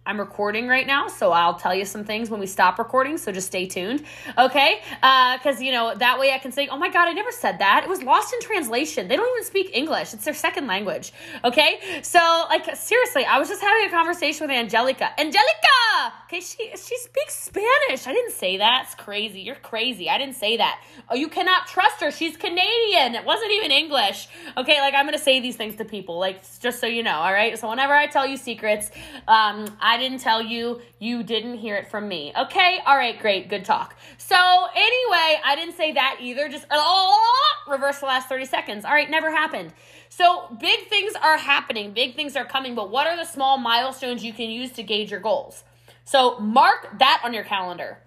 I'm 0.07 0.19
recording 0.19 0.67
right 0.67 0.85
now, 0.85 1.07
so 1.07 1.31
I'll 1.31 1.55
tell 1.55 1.73
you 1.73 1.83
some 1.83 2.03
things 2.03 2.29
when 2.29 2.39
we 2.39 2.45
stop 2.45 2.77
recording, 2.77 3.17
so 3.17 3.31
just 3.31 3.47
stay 3.47 3.65
tuned, 3.65 4.03
okay? 4.37 4.81
Because, 5.01 5.57
uh, 5.57 5.63
you 5.63 5.71
know, 5.71 5.95
that 5.95 6.19
way 6.19 6.31
I 6.31 6.37
can 6.37 6.51
say, 6.51 6.67
oh 6.67 6.77
my 6.77 6.89
God, 6.89 7.07
I 7.07 7.13
never 7.13 7.31
said 7.31 7.57
that. 7.57 7.81
It 7.83 7.89
was 7.89 8.03
lost 8.03 8.31
in 8.31 8.39
translation. 8.39 9.07
They 9.07 9.15
don't 9.15 9.27
even 9.35 9.43
speak 9.43 9.71
English, 9.73 10.13
it's 10.13 10.23
their 10.23 10.35
second 10.35 10.67
language, 10.67 11.11
okay? 11.43 12.01
So, 12.03 12.19
like, 12.49 12.75
seriously, 12.75 13.25
I 13.25 13.39
was 13.39 13.49
just 13.49 13.63
having 13.63 13.87
a 13.87 13.89
conversation 13.89 14.47
with 14.47 14.55
Angelica. 14.55 15.09
Angelica! 15.19 16.13
Okay, 16.25 16.39
she, 16.39 16.69
she 16.75 16.97
speaks 16.97 17.33
Spanish. 17.33 18.05
I 18.05 18.13
didn't 18.13 18.33
say 18.33 18.57
that. 18.57 18.83
It's 18.85 18.95
crazy. 18.95 19.41
You're 19.41 19.55
crazy. 19.55 20.07
I 20.07 20.19
didn't 20.19 20.35
say 20.35 20.57
that. 20.57 20.83
Oh, 21.09 21.15
you 21.15 21.29
cannot 21.29 21.65
trust 21.65 22.01
her. 22.01 22.11
She's 22.11 22.37
Canadian. 22.37 23.15
It 23.15 23.25
wasn't 23.25 23.51
even 23.53 23.71
English, 23.71 24.27
okay? 24.55 24.81
Like, 24.81 24.93
I'm 24.93 25.05
gonna 25.05 25.17
say 25.17 25.39
these 25.39 25.55
things 25.55 25.77
to 25.77 25.85
people, 25.85 26.19
like, 26.19 26.41
just 26.59 26.79
so 26.79 26.85
you 26.85 27.01
know, 27.01 27.15
all 27.15 27.33
right? 27.33 27.57
So, 27.57 27.69
whenever 27.69 27.93
I 27.95 28.05
tell 28.05 28.27
you 28.27 28.37
secrets, 28.37 28.91
um, 29.27 29.65
I 29.79 29.94
I 29.95 29.97
didn't 29.97 30.19
tell 30.19 30.41
you, 30.41 30.81
you 30.99 31.23
didn't 31.23 31.59
hear 31.59 31.77
it 31.77 31.89
from 31.89 32.09
me. 32.09 32.33
Okay? 32.37 32.79
All 32.85 32.97
right, 32.97 33.17
great. 33.17 33.47
Good 33.47 33.63
talk. 33.63 33.95
So, 34.17 34.35
anyway, 34.35 35.39
I 35.45 35.55
didn't 35.55 35.77
say 35.77 35.93
that 35.93 36.17
either. 36.19 36.49
Just 36.49 36.65
oh, 36.69 37.53
reverse 37.69 37.99
the 37.99 38.05
last 38.05 38.27
30 38.27 38.43
seconds. 38.43 38.83
All 38.83 38.91
right, 38.91 39.09
never 39.09 39.31
happened. 39.31 39.71
So, 40.09 40.53
big 40.59 40.89
things 40.89 41.13
are 41.23 41.37
happening, 41.37 41.93
big 41.93 42.17
things 42.17 42.35
are 42.35 42.43
coming, 42.43 42.75
but 42.75 42.91
what 42.91 43.07
are 43.07 43.15
the 43.15 43.23
small 43.23 43.57
milestones 43.57 44.21
you 44.21 44.33
can 44.33 44.49
use 44.49 44.73
to 44.73 44.83
gauge 44.83 45.11
your 45.11 45.21
goals? 45.21 45.63
So, 46.03 46.39
mark 46.39 46.99
that 46.99 47.21
on 47.23 47.33
your 47.33 47.45
calendar. 47.45 47.99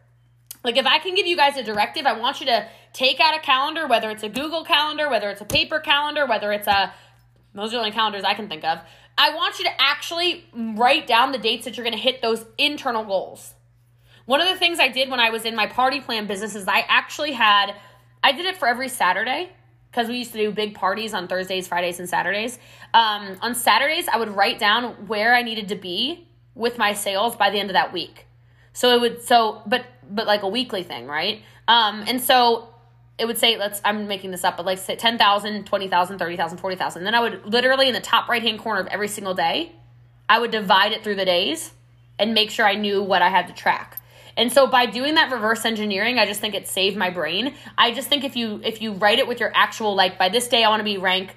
Like, 0.63 0.77
if 0.77 0.85
I 0.85 0.99
can 0.99 1.15
give 1.15 1.27
you 1.27 1.37
guys 1.37 1.57
a 1.57 1.63
directive, 1.63 2.05
I 2.05 2.19
want 2.19 2.41
you 2.41 2.47
to 2.47 2.69
take 2.93 3.19
out 3.19 3.35
a 3.35 3.41
calendar, 3.41 3.87
whether 3.87 4.11
it's 4.11 4.23
a 4.23 4.29
Google 4.29 4.63
calendar, 4.63 5.09
whether 5.09 5.31
it's 5.31 5.41
a 5.41 5.47
paper 5.47 5.81
calendar, 5.81 6.27
whether 6.27 6.53
it's 6.53 6.67
a, 6.67 6.93
those 7.55 7.71
are 7.71 7.77
the 7.77 7.79
only 7.79 7.93
calendars 7.93 8.25
I 8.25 8.35
can 8.35 8.47
think 8.47 8.65
of. 8.65 8.81
I 9.19 9.35
want 9.35 9.59
you 9.59 9.65
to 9.65 9.71
actually 9.81 10.47
write 10.55 11.09
down 11.09 11.33
the 11.33 11.39
dates 11.39 11.65
that 11.65 11.77
you're 11.77 11.85
going 11.85 11.97
to 11.97 12.03
hit 12.03 12.23
those 12.23 12.47
internal 12.57 13.05
goals. 13.05 13.53
One 14.27 14.41
of 14.41 14.49
the 14.49 14.57
things 14.57 14.79
I 14.79 14.89
did 14.89 15.11
when 15.11 15.19
I 15.19 15.31
was 15.31 15.45
in 15.45 15.57
my 15.57 15.67
party 15.67 16.01
plan 16.01 16.27
business 16.27 16.55
is 16.55 16.69
I 16.69 16.85
actually 16.89 17.33
had, 17.33 17.75
I 18.23 18.33
did 18.33 18.47
it 18.47 18.57
for 18.57 18.69
every 18.69 18.89
Saturday 18.89 19.51
because 19.91 20.07
we 20.07 20.19
used 20.19 20.33
to 20.33 20.39
do 20.39 20.53
big 20.53 20.75
parties 20.75 21.15
on 21.15 21.27
Thursdays, 21.27 21.67
Fridays, 21.67 21.99
and 21.99 22.09
Saturdays. 22.09 22.59
Um, 22.95 23.39
on 23.43 23.55
Saturdays, 23.55 24.07
I 24.07 24.19
would 24.19 24.29
write 24.29 24.59
down 24.59 25.09
where 25.09 25.35
I 25.35 25.43
needed 25.43 25.69
to 25.69 25.77
be 25.77 26.29
with 26.55 26.79
my 26.79 26.93
sales 26.93 27.35
by 27.35 27.51
the 27.51 27.59
end 27.59 27.71
of 27.71 27.75
that 27.75 27.93
week. 27.93 28.27
So 28.73 28.95
it 28.95 29.01
would, 29.01 29.23
so, 29.23 29.63
but, 29.67 29.85
but 30.09 30.27
like 30.27 30.43
a 30.43 30.49
weekly 30.49 30.85
thing, 30.85 31.07
right? 31.07 31.43
Um, 31.67 32.05
and 32.07 32.21
so 32.21 32.69
it 33.19 33.27
would 33.27 33.39
say 33.39 33.57
let's 33.57 33.81
i'm 33.85 34.07
making 34.07 34.31
this 34.31 34.45
up 34.45 34.57
but 34.57 34.67
like 34.67 34.79
say 34.79 34.97
10000 34.97 35.65
20000 35.65 36.19
30000 36.19 36.59
40000 36.59 37.05
then 37.05 37.15
i 37.15 37.21
would 37.21 37.45
literally 37.47 37.89
in 37.89 37.95
the 37.95 38.01
top 38.01 38.29
right 38.29 38.43
hand 38.43 38.59
corner 38.59 38.81
of 38.81 38.87
every 38.89 39.09
single 39.09 39.35
day 39.35 39.73
i 40.29 40.39
would 40.39 40.51
divide 40.51 40.93
it 40.93 41.03
through 41.03 41.17
the 41.17 41.25
days 41.25 41.73
and 42.19 42.35
make 42.35 42.51
sure 42.51 42.67
i 42.67 42.75
knew 42.75 43.03
what 43.03 43.23
i 43.23 43.29
had 43.29 43.47
to 43.49 43.55
track. 43.55 43.97
And 44.37 44.53
so 44.53 44.69
by 44.69 44.87
doing 44.87 45.17
that 45.17 45.33
reverse 45.33 45.65
engineering 45.65 46.19
i 46.19 46.27
just 46.27 46.41
think 46.41 46.55
it 46.55 46.69
saved 46.69 46.97
my 46.97 47.11
brain. 47.11 47.55
I 47.77 47.93
just 47.93 48.09
think 48.09 48.23
if 48.25 48.37
you 48.37 48.61
if 48.65 48.81
you 48.81 48.93
write 48.93 49.19
it 49.19 49.27
with 49.27 49.41
your 49.41 49.51
actual 49.55 49.97
like 49.97 50.17
by 50.17 50.29
this 50.29 50.47
day 50.47 50.63
i 50.63 50.69
want 50.69 50.81
to 50.81 50.85
be 50.85 50.97
rank 50.97 51.35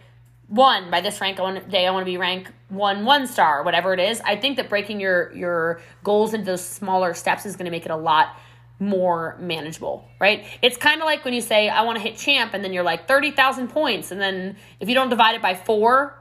one 0.52 0.92
by 0.92 1.00
this 1.00 1.22
rank 1.22 1.40
one 1.40 1.62
day 1.70 1.88
i 1.88 1.92
want 1.92 2.06
to 2.06 2.12
be 2.12 2.18
rank 2.18 2.52
one 2.68 3.06
one 3.06 3.26
star 3.26 3.64
whatever 3.64 3.94
it 3.94 4.02
is 4.02 4.20
i 4.26 4.36
think 4.36 4.58
that 4.58 4.68
breaking 4.68 5.00
your 5.00 5.32
your 5.34 5.82
goals 6.04 6.34
into 6.34 6.46
those 6.46 6.64
smaller 6.64 7.14
steps 7.14 7.46
is 7.46 7.56
going 7.56 7.66
to 7.66 7.72
make 7.72 7.86
it 7.86 7.92
a 7.92 7.96
lot 7.96 8.36
more 8.82 9.38
manageable, 9.40 10.10
right? 10.20 10.44
It's 10.62 10.76
kind 10.76 11.00
of 11.00 11.06
like 11.06 11.24
when 11.24 11.34
you 11.34 11.42
say, 11.42 11.70
I 11.70 11.84
want 11.84 11.98
to 11.98 12.04
hit 12.04 12.18
champ, 12.18 12.54
and 12.54 12.64
then 12.64 12.74
you're 12.74 12.84
like 12.84 13.08
30,000 13.08 13.70
points. 13.70 14.12
And 14.12 14.20
then 14.20 14.58
if 14.80 14.90
you 14.90 14.96
don't 14.96 15.10
divide 15.10 15.36
it 15.36 15.42
by 15.42 15.56
four, 15.56 16.18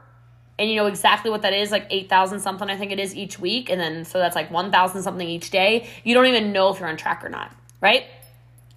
and 0.59 0.69
you 0.69 0.75
know 0.75 0.85
exactly 0.85 1.31
what 1.31 1.41
that 1.41 1.53
is, 1.53 1.71
like 1.71 1.87
8,000 1.89 2.39
something, 2.39 2.69
I 2.69 2.77
think 2.77 2.91
it 2.91 2.99
is 2.99 3.15
each 3.15 3.39
week. 3.39 3.69
And 3.71 3.81
then 3.81 4.05
so 4.05 4.19
that's 4.19 4.35
like 4.35 4.51
1,000 4.51 5.01
something 5.01 5.27
each 5.27 5.49
day. 5.49 5.89
You 6.03 6.13
don't 6.13 6.27
even 6.27 6.51
know 6.51 6.69
if 6.69 6.79
you're 6.79 6.87
on 6.87 6.97
track 6.97 7.25
or 7.25 7.29
not, 7.29 7.51
right? 7.81 8.05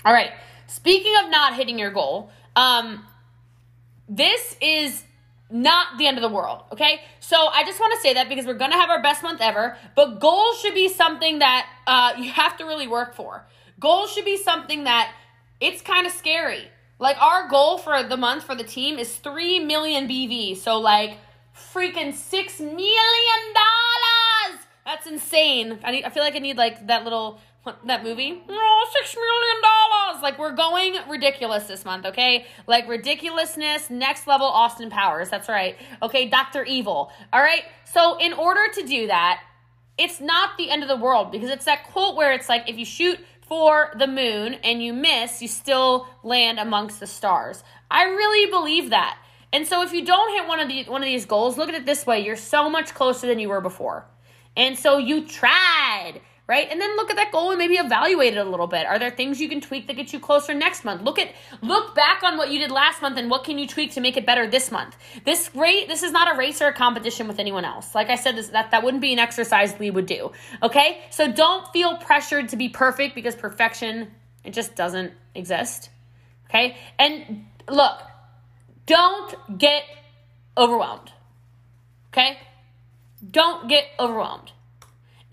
All 0.04 0.12
right. 0.12 0.30
Speaking 0.66 1.12
of 1.22 1.30
not 1.30 1.54
hitting 1.54 1.78
your 1.78 1.90
goal, 1.90 2.30
um, 2.56 3.04
this 4.08 4.56
is 4.62 5.02
not 5.50 5.98
the 5.98 6.06
end 6.06 6.16
of 6.16 6.22
the 6.22 6.34
world, 6.34 6.62
okay? 6.72 7.02
So 7.20 7.36
I 7.36 7.64
just 7.64 7.78
want 7.78 7.92
to 7.94 8.00
say 8.00 8.14
that 8.14 8.30
because 8.30 8.46
we're 8.46 8.54
gonna 8.54 8.78
have 8.78 8.88
our 8.88 9.02
best 9.02 9.22
month 9.22 9.42
ever, 9.42 9.76
but 9.94 10.20
goals 10.20 10.60
should 10.60 10.74
be 10.74 10.88
something 10.88 11.40
that 11.40 11.68
uh, 11.86 12.14
you 12.18 12.30
have 12.30 12.56
to 12.56 12.64
really 12.64 12.88
work 12.88 13.14
for. 13.14 13.44
Goals 13.80 14.12
should 14.12 14.24
be 14.24 14.37
something 14.37 14.84
that 14.84 15.12
it's 15.60 15.82
kind 15.82 16.06
of 16.06 16.12
scary. 16.12 16.68
Like 16.98 17.20
our 17.20 17.48
goal 17.48 17.78
for 17.78 18.02
the 18.02 18.16
month 18.16 18.44
for 18.44 18.54
the 18.54 18.64
team 18.64 18.98
is 18.98 19.14
3 19.16 19.60
million 19.60 20.08
BV. 20.08 20.56
So 20.56 20.78
like 20.78 21.18
freaking 21.54 22.14
6 22.14 22.60
million 22.60 22.78
dollars. 23.54 24.64
That's 24.84 25.06
insane. 25.06 25.78
I 25.82 25.90
need 25.90 26.04
I 26.04 26.10
feel 26.10 26.22
like 26.22 26.37
I 26.37 26.38
need 26.38 26.56
like 26.56 26.87
that 26.87 27.04
little 27.04 27.40
that 27.87 28.02
movie. 28.02 28.42
Oh, 28.48 28.90
six 28.92 29.14
million 29.14 29.62
dollars. 29.62 30.22
Like 30.22 30.38
we're 30.38 30.54
going 30.54 30.96
ridiculous 31.08 31.64
this 31.64 31.84
month, 31.84 32.06
okay? 32.06 32.46
Like 32.66 32.88
ridiculousness, 32.88 33.90
next 33.90 34.26
level 34.26 34.46
Austin 34.46 34.90
Powers. 34.90 35.30
That's 35.30 35.48
right. 35.48 35.76
Okay, 36.02 36.28
Dr. 36.28 36.64
Evil. 36.64 37.10
All 37.32 37.40
right. 37.40 37.62
So 37.84 38.18
in 38.18 38.32
order 38.32 38.72
to 38.74 38.87
do 38.87 39.06
that, 39.06 39.40
it's 39.96 40.20
not 40.20 40.58
the 40.58 40.70
end 40.70 40.82
of 40.82 40.88
the 40.88 40.96
world 40.96 41.30
because 41.30 41.50
it's 41.50 41.64
that 41.64 41.84
quote 41.84 42.16
where 42.16 42.32
it's 42.32 42.48
like 42.48 42.68
if 42.68 42.76
you 42.76 42.84
shoot 42.84 43.18
for 43.46 43.92
the 43.98 44.07
moon 44.07 44.54
and 44.64 44.83
you 44.83 44.92
miss, 44.92 45.42
you 45.42 45.48
still 45.48 46.07
land 46.22 46.59
amongst 46.59 47.00
the 47.00 47.07
stars. 47.07 47.62
I 47.90 48.04
really 48.04 48.50
believe 48.50 48.90
that. 48.90 49.18
And 49.52 49.66
so 49.66 49.83
if 49.83 49.92
you 49.92 50.04
don't 50.04 50.33
hit 50.35 50.48
one 50.48 50.61
of 50.61 50.68
the 50.68 50.85
one 50.85 51.02
of 51.02 51.07
these 51.07 51.26
goals, 51.26 51.57
look 51.57 51.68
at 51.68 51.74
it 51.74 51.87
this 51.87 52.07
way, 52.07 52.24
you're 52.24 52.37
so 52.37 52.68
much 52.68 52.92
closer 52.94 53.26
than 53.26 53.38
you 53.38 53.48
were 53.48 53.61
before. 53.61 54.04
And 54.57 54.78
so 54.78 54.98
you 54.98 55.26
tried 55.26 56.20
right? 56.46 56.68
And 56.70 56.80
then 56.80 56.94
look 56.96 57.11
at 57.11 57.16
that 57.16 57.33
goal 57.33 57.50
and 57.50 57.59
maybe 57.59 57.74
evaluate 57.74 58.37
it 58.37 58.46
a 58.46 58.48
little 58.48 58.66
bit. 58.66 58.87
Are 58.87 58.98
there 58.98 59.11
things 59.11 59.40
you 59.40 59.48
can 59.48 59.61
tweak 59.61 59.87
that 59.87 59.96
get 59.96 60.12
you 60.12 60.20
closer 60.20 60.52
next 60.52 60.85
month? 60.85 61.02
Look 61.02 61.18
at 61.18 61.33
look 61.62 61.94
back 61.94 62.22
on 62.22 62.37
what 62.37 62.50
you 62.50 62.59
did 62.59 62.70
last 62.70 63.00
month 63.00 63.16
and 63.16 63.30
what 63.30 63.44
can 63.44 63.59
you 63.59 63.66
tweak 63.66 63.92
to 63.92 64.00
make 64.00 64.16
it 64.16 64.26
better 64.26 64.46
this 64.46 64.70
month. 64.70 64.96
This 65.24 65.50
rate 65.54 65.88
this 65.88 66.02
is 66.02 66.12
not 66.12 66.35
a 66.35 66.38
race 66.38 66.61
or 66.61 66.68
a 66.68 66.74
competition 66.74 67.28
with 67.28 67.38
anyone 67.38 67.64
else. 67.64 67.94
Like 67.94 68.11
I 68.11 68.16
said, 68.16 68.37
this 68.37 68.48
that 68.48 68.70
that 68.72 68.83
wouldn't 68.83 69.00
be 69.00 69.12
an 69.12 69.18
exercise 69.18 69.74
we 69.78 69.90
would 69.90 70.07
do. 70.07 70.33
Okay? 70.62 71.00
So 71.11 71.30
don't 71.33 71.66
feel 71.72 71.96
pressured 71.96 72.50
to 72.50 72.57
be 72.57 72.68
perfect 72.68 73.14
because 73.14 73.35
perfection 73.35 74.11
it 74.44 74.52
just 74.52 74.74
doesn't 74.74 75.12
exist. 75.35 75.88
Okay? 76.50 76.76
And 76.98 77.46
look, 77.68 78.00
don't 78.87 79.59
get 79.59 79.85
overwhelmed. 80.59 81.11
Okay? 82.12 82.38
Don't 83.30 83.68
get 83.68 83.87
overwhelmed. 83.98 84.52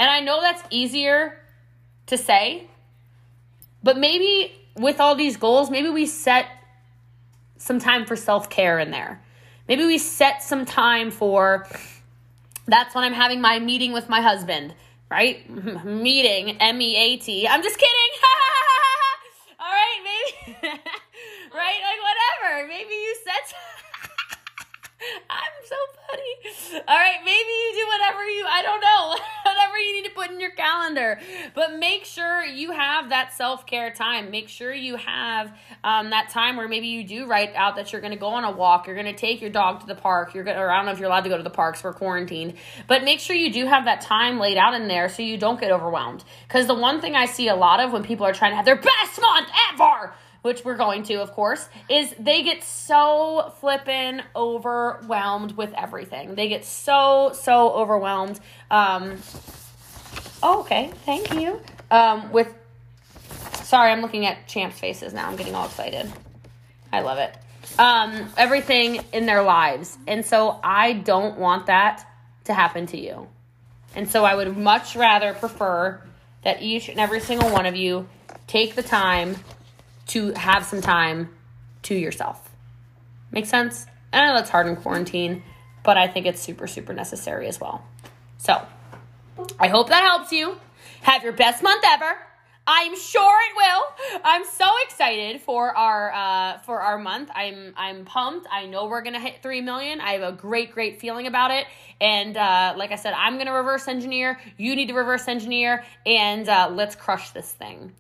And 0.02 0.10
I 0.10 0.20
know 0.20 0.42
that's 0.42 0.64
easier 0.72 1.38
to 2.08 2.18
say, 2.18 2.68
but 3.84 4.00
maybe 4.00 4.52
with 4.76 5.00
all 5.00 5.14
these 5.14 5.38
goals, 5.38 5.70
maybe 5.70 5.90
we 5.90 6.08
set 6.08 6.48
some 7.58 7.78
time 7.78 8.08
for 8.08 8.16
self 8.16 8.50
care 8.50 8.80
in 8.80 8.90
there. 8.90 9.22
Maybe 9.68 9.86
we 9.86 10.00
set 10.00 10.42
some 10.42 10.66
time 10.66 11.12
for 11.12 11.68
that's 12.66 12.96
when 12.96 13.04
I'm 13.04 13.14
having 13.14 13.42
my 13.42 13.60
meeting 13.60 13.94
with 13.94 14.10
my 14.10 14.22
husband, 14.22 14.74
right? 15.12 15.48
meeting, 15.86 16.58
M 16.60 16.82
E 16.82 16.96
A 16.96 17.18
T. 17.18 17.48
I'm 17.48 17.62
just 17.62 17.78
kidding. 17.78 18.12
all 19.60 19.70
right, 19.70 20.02
maybe, 20.04 20.68
right? 21.54 21.80
Like, 21.86 22.02
whatever. 22.02 22.68
Maybe 22.68 22.96
you 22.96 23.16
set. 23.24 23.54
I'm 25.30 25.56
so 25.66 25.76
funny. 26.10 26.84
All 26.88 26.98
right, 26.98 27.20
maybe 27.24 27.50
you 27.50 27.72
do 27.76 27.88
whatever 27.88 28.26
you, 28.26 28.46
I 28.48 28.62
don't 28.62 28.82
know, 28.82 29.16
you 29.82 30.02
need 30.02 30.08
to 30.08 30.14
put 30.16 30.30
in 30.30 30.40
your 30.40 30.52
calendar. 30.52 31.20
But 31.54 31.78
make 31.78 32.06
sure 32.06 32.44
you 32.44 32.72
have 32.72 33.10
that 33.10 33.34
self 33.34 33.66
care 33.66 33.92
time. 33.92 34.32
Make 34.32 34.50
sure 34.50 34.74
you 34.74 34.96
have 34.96 35.52
um, 35.84 36.10
that 36.12 36.30
time 36.30 36.58
where 36.58 36.68
maybe 36.68 36.88
you 36.88 37.04
do 37.04 37.26
write 37.28 37.56
out 37.56 37.76
that 37.76 37.92
you're 37.92 38.02
going 38.02 38.14
to 38.14 38.20
go 38.20 38.28
on 38.28 38.44
a 38.44 38.52
walk, 38.52 38.88
you're 38.88 38.96
going 38.96 39.14
to 39.14 39.20
take 39.20 39.42
your 39.42 39.50
dog 39.50 39.82
to 39.82 39.88
the 39.88 39.96
park, 39.96 40.34
you're 40.34 40.44
going 40.44 40.56
to, 40.56 40.62
or 40.62 40.72
I 40.72 40.78
don't 40.78 40.86
know 40.86 40.92
if 40.92 41.00
you're 41.00 41.08
allowed 41.08 41.24
to 41.24 41.30
go 41.30 41.38
to 41.38 41.44
the 41.44 41.50
parks, 41.50 41.84
we're 41.84 41.94
quarantined. 41.94 42.56
But 42.88 43.04
make 43.04 43.20
sure 43.20 43.36
you 43.36 43.52
do 43.52 43.66
have 43.66 43.86
that 43.86 44.02
time 44.02 44.40
laid 44.40 44.58
out 44.58 44.74
in 44.74 44.88
there 44.88 45.10
so 45.10 45.24
you 45.24 45.38
don't 45.38 45.60
get 45.60 45.72
overwhelmed. 45.72 46.24
Because 46.48 46.68
the 46.68 46.76
one 46.76 47.02
thing 47.02 47.16
I 47.16 47.26
see 47.26 47.48
a 47.48 47.56
lot 47.56 47.80
of 47.80 47.92
when 47.92 48.04
people 48.04 48.26
are 48.26 48.34
trying 48.34 48.52
to 48.52 48.56
have 48.56 48.66
their 48.66 48.76
best 48.76 49.22
month 49.22 49.50
ever, 49.74 50.14
which 50.42 50.66
we're 50.66 50.78
going 50.78 51.04
to, 51.04 51.16
of 51.16 51.32
course, 51.32 51.68
is 51.90 52.14
they 52.20 52.44
get 52.44 52.64
so 52.64 53.54
flippin' 53.60 54.24
overwhelmed 54.36 55.56
with 55.56 55.74
everything. 55.74 56.36
They 56.36 56.48
get 56.48 56.66
so, 56.66 57.32
so 57.34 57.72
overwhelmed. 57.72 58.40
Um, 58.70 59.18
oh, 60.44 60.62
okay, 60.62 60.92
thank 61.06 61.34
you. 61.34 61.60
Um, 61.90 62.32
with, 62.32 62.54
sorry, 63.64 63.92
I'm 63.92 64.02
looking 64.02 64.26
at 64.26 64.48
champs' 64.48 64.80
faces 64.80 65.14
now. 65.14 65.28
I'm 65.28 65.36
getting 65.36 65.56
all 65.56 65.66
excited. 65.66 66.12
I 66.92 67.02
love 67.02 67.18
it. 67.18 67.36
Um, 67.80 68.30
everything 68.38 69.04
in 69.14 69.26
their 69.26 69.44
lives. 69.44 69.98
And 70.08 70.26
so 70.26 70.60
I 70.64 70.94
don't 70.94 71.38
want 71.38 71.68
that 71.68 72.06
to 72.46 72.54
happen 72.54 72.86
to 72.88 72.98
you. 72.98 73.28
And 73.96 74.10
so 74.10 74.24
I 74.24 74.36
would 74.36 74.58
much 74.58 74.96
rather 74.96 75.34
prefer 75.34 76.02
that 76.44 76.62
each 76.62 76.90
and 76.90 77.00
every 77.00 77.20
single 77.20 77.52
one 77.52 77.66
of 77.66 77.76
you 77.76 78.08
take 78.48 78.76
the 78.76 78.84
time 78.84 79.36
to 80.08 80.34
have 80.34 80.66
some 80.66 80.82
time 80.82 81.30
to 81.84 81.96
yourself. 81.96 82.50
Make 83.32 83.46
sense? 83.46 83.86
I 84.12 84.28
know 84.28 84.36
that's 84.36 84.50
hard 84.50 84.68
in 84.68 84.76
quarantine, 84.76 85.44
but 85.84 85.98
I 85.98 86.08
think 86.08 86.26
it's 86.26 86.42
super, 86.42 86.68
super 86.68 86.94
necessary 86.94 87.48
as 87.48 87.60
well. 87.60 87.86
So 88.38 88.66
I 89.60 89.68
hope 89.68 89.90
that 89.90 90.04
helps 90.04 90.32
you. 90.32 90.58
Have 91.02 91.24
your 91.24 91.34
best 91.34 91.64
month 91.64 91.84
ever. 91.86 92.18
I'm 92.68 92.96
sure 92.96 93.38
it 93.50 93.56
will. 93.58 94.22
I'm 94.24 94.46
so 94.46 94.66
excited 94.86 95.42
for 95.42 95.76
our 95.76 96.14
uh, 96.14 96.60
for 96.60 96.80
our 96.80 97.00
month. 97.00 97.30
I'm 97.34 97.74
I'm 97.76 98.06
pumped. 98.06 98.48
I 98.52 98.68
know 98.68 98.86
we're 98.86 99.02
gonna 99.02 99.20
hit 99.20 99.42
three 99.42 99.62
million. 99.62 100.00
I 100.00 100.14
have 100.14 100.22
a 100.22 100.36
great 100.36 100.72
great 100.72 101.02
feeling 101.02 101.26
about 101.26 101.52
it. 101.52 101.66
And 102.00 102.38
uh, 102.38 102.76
like 102.78 102.92
I 102.92 102.96
said, 102.96 103.14
I'm 103.14 103.38
gonna 103.38 103.54
reverse 103.54 103.88
engineer. 103.88 104.40
You 104.58 104.76
need 104.76 104.88
to 104.90 104.94
reverse 104.94 105.28
engineer, 105.28 105.84
and 106.06 106.48
uh, 106.48 106.70
let's 106.72 106.96
crush 106.96 107.32
this 107.32 107.52
thing. 107.52 107.94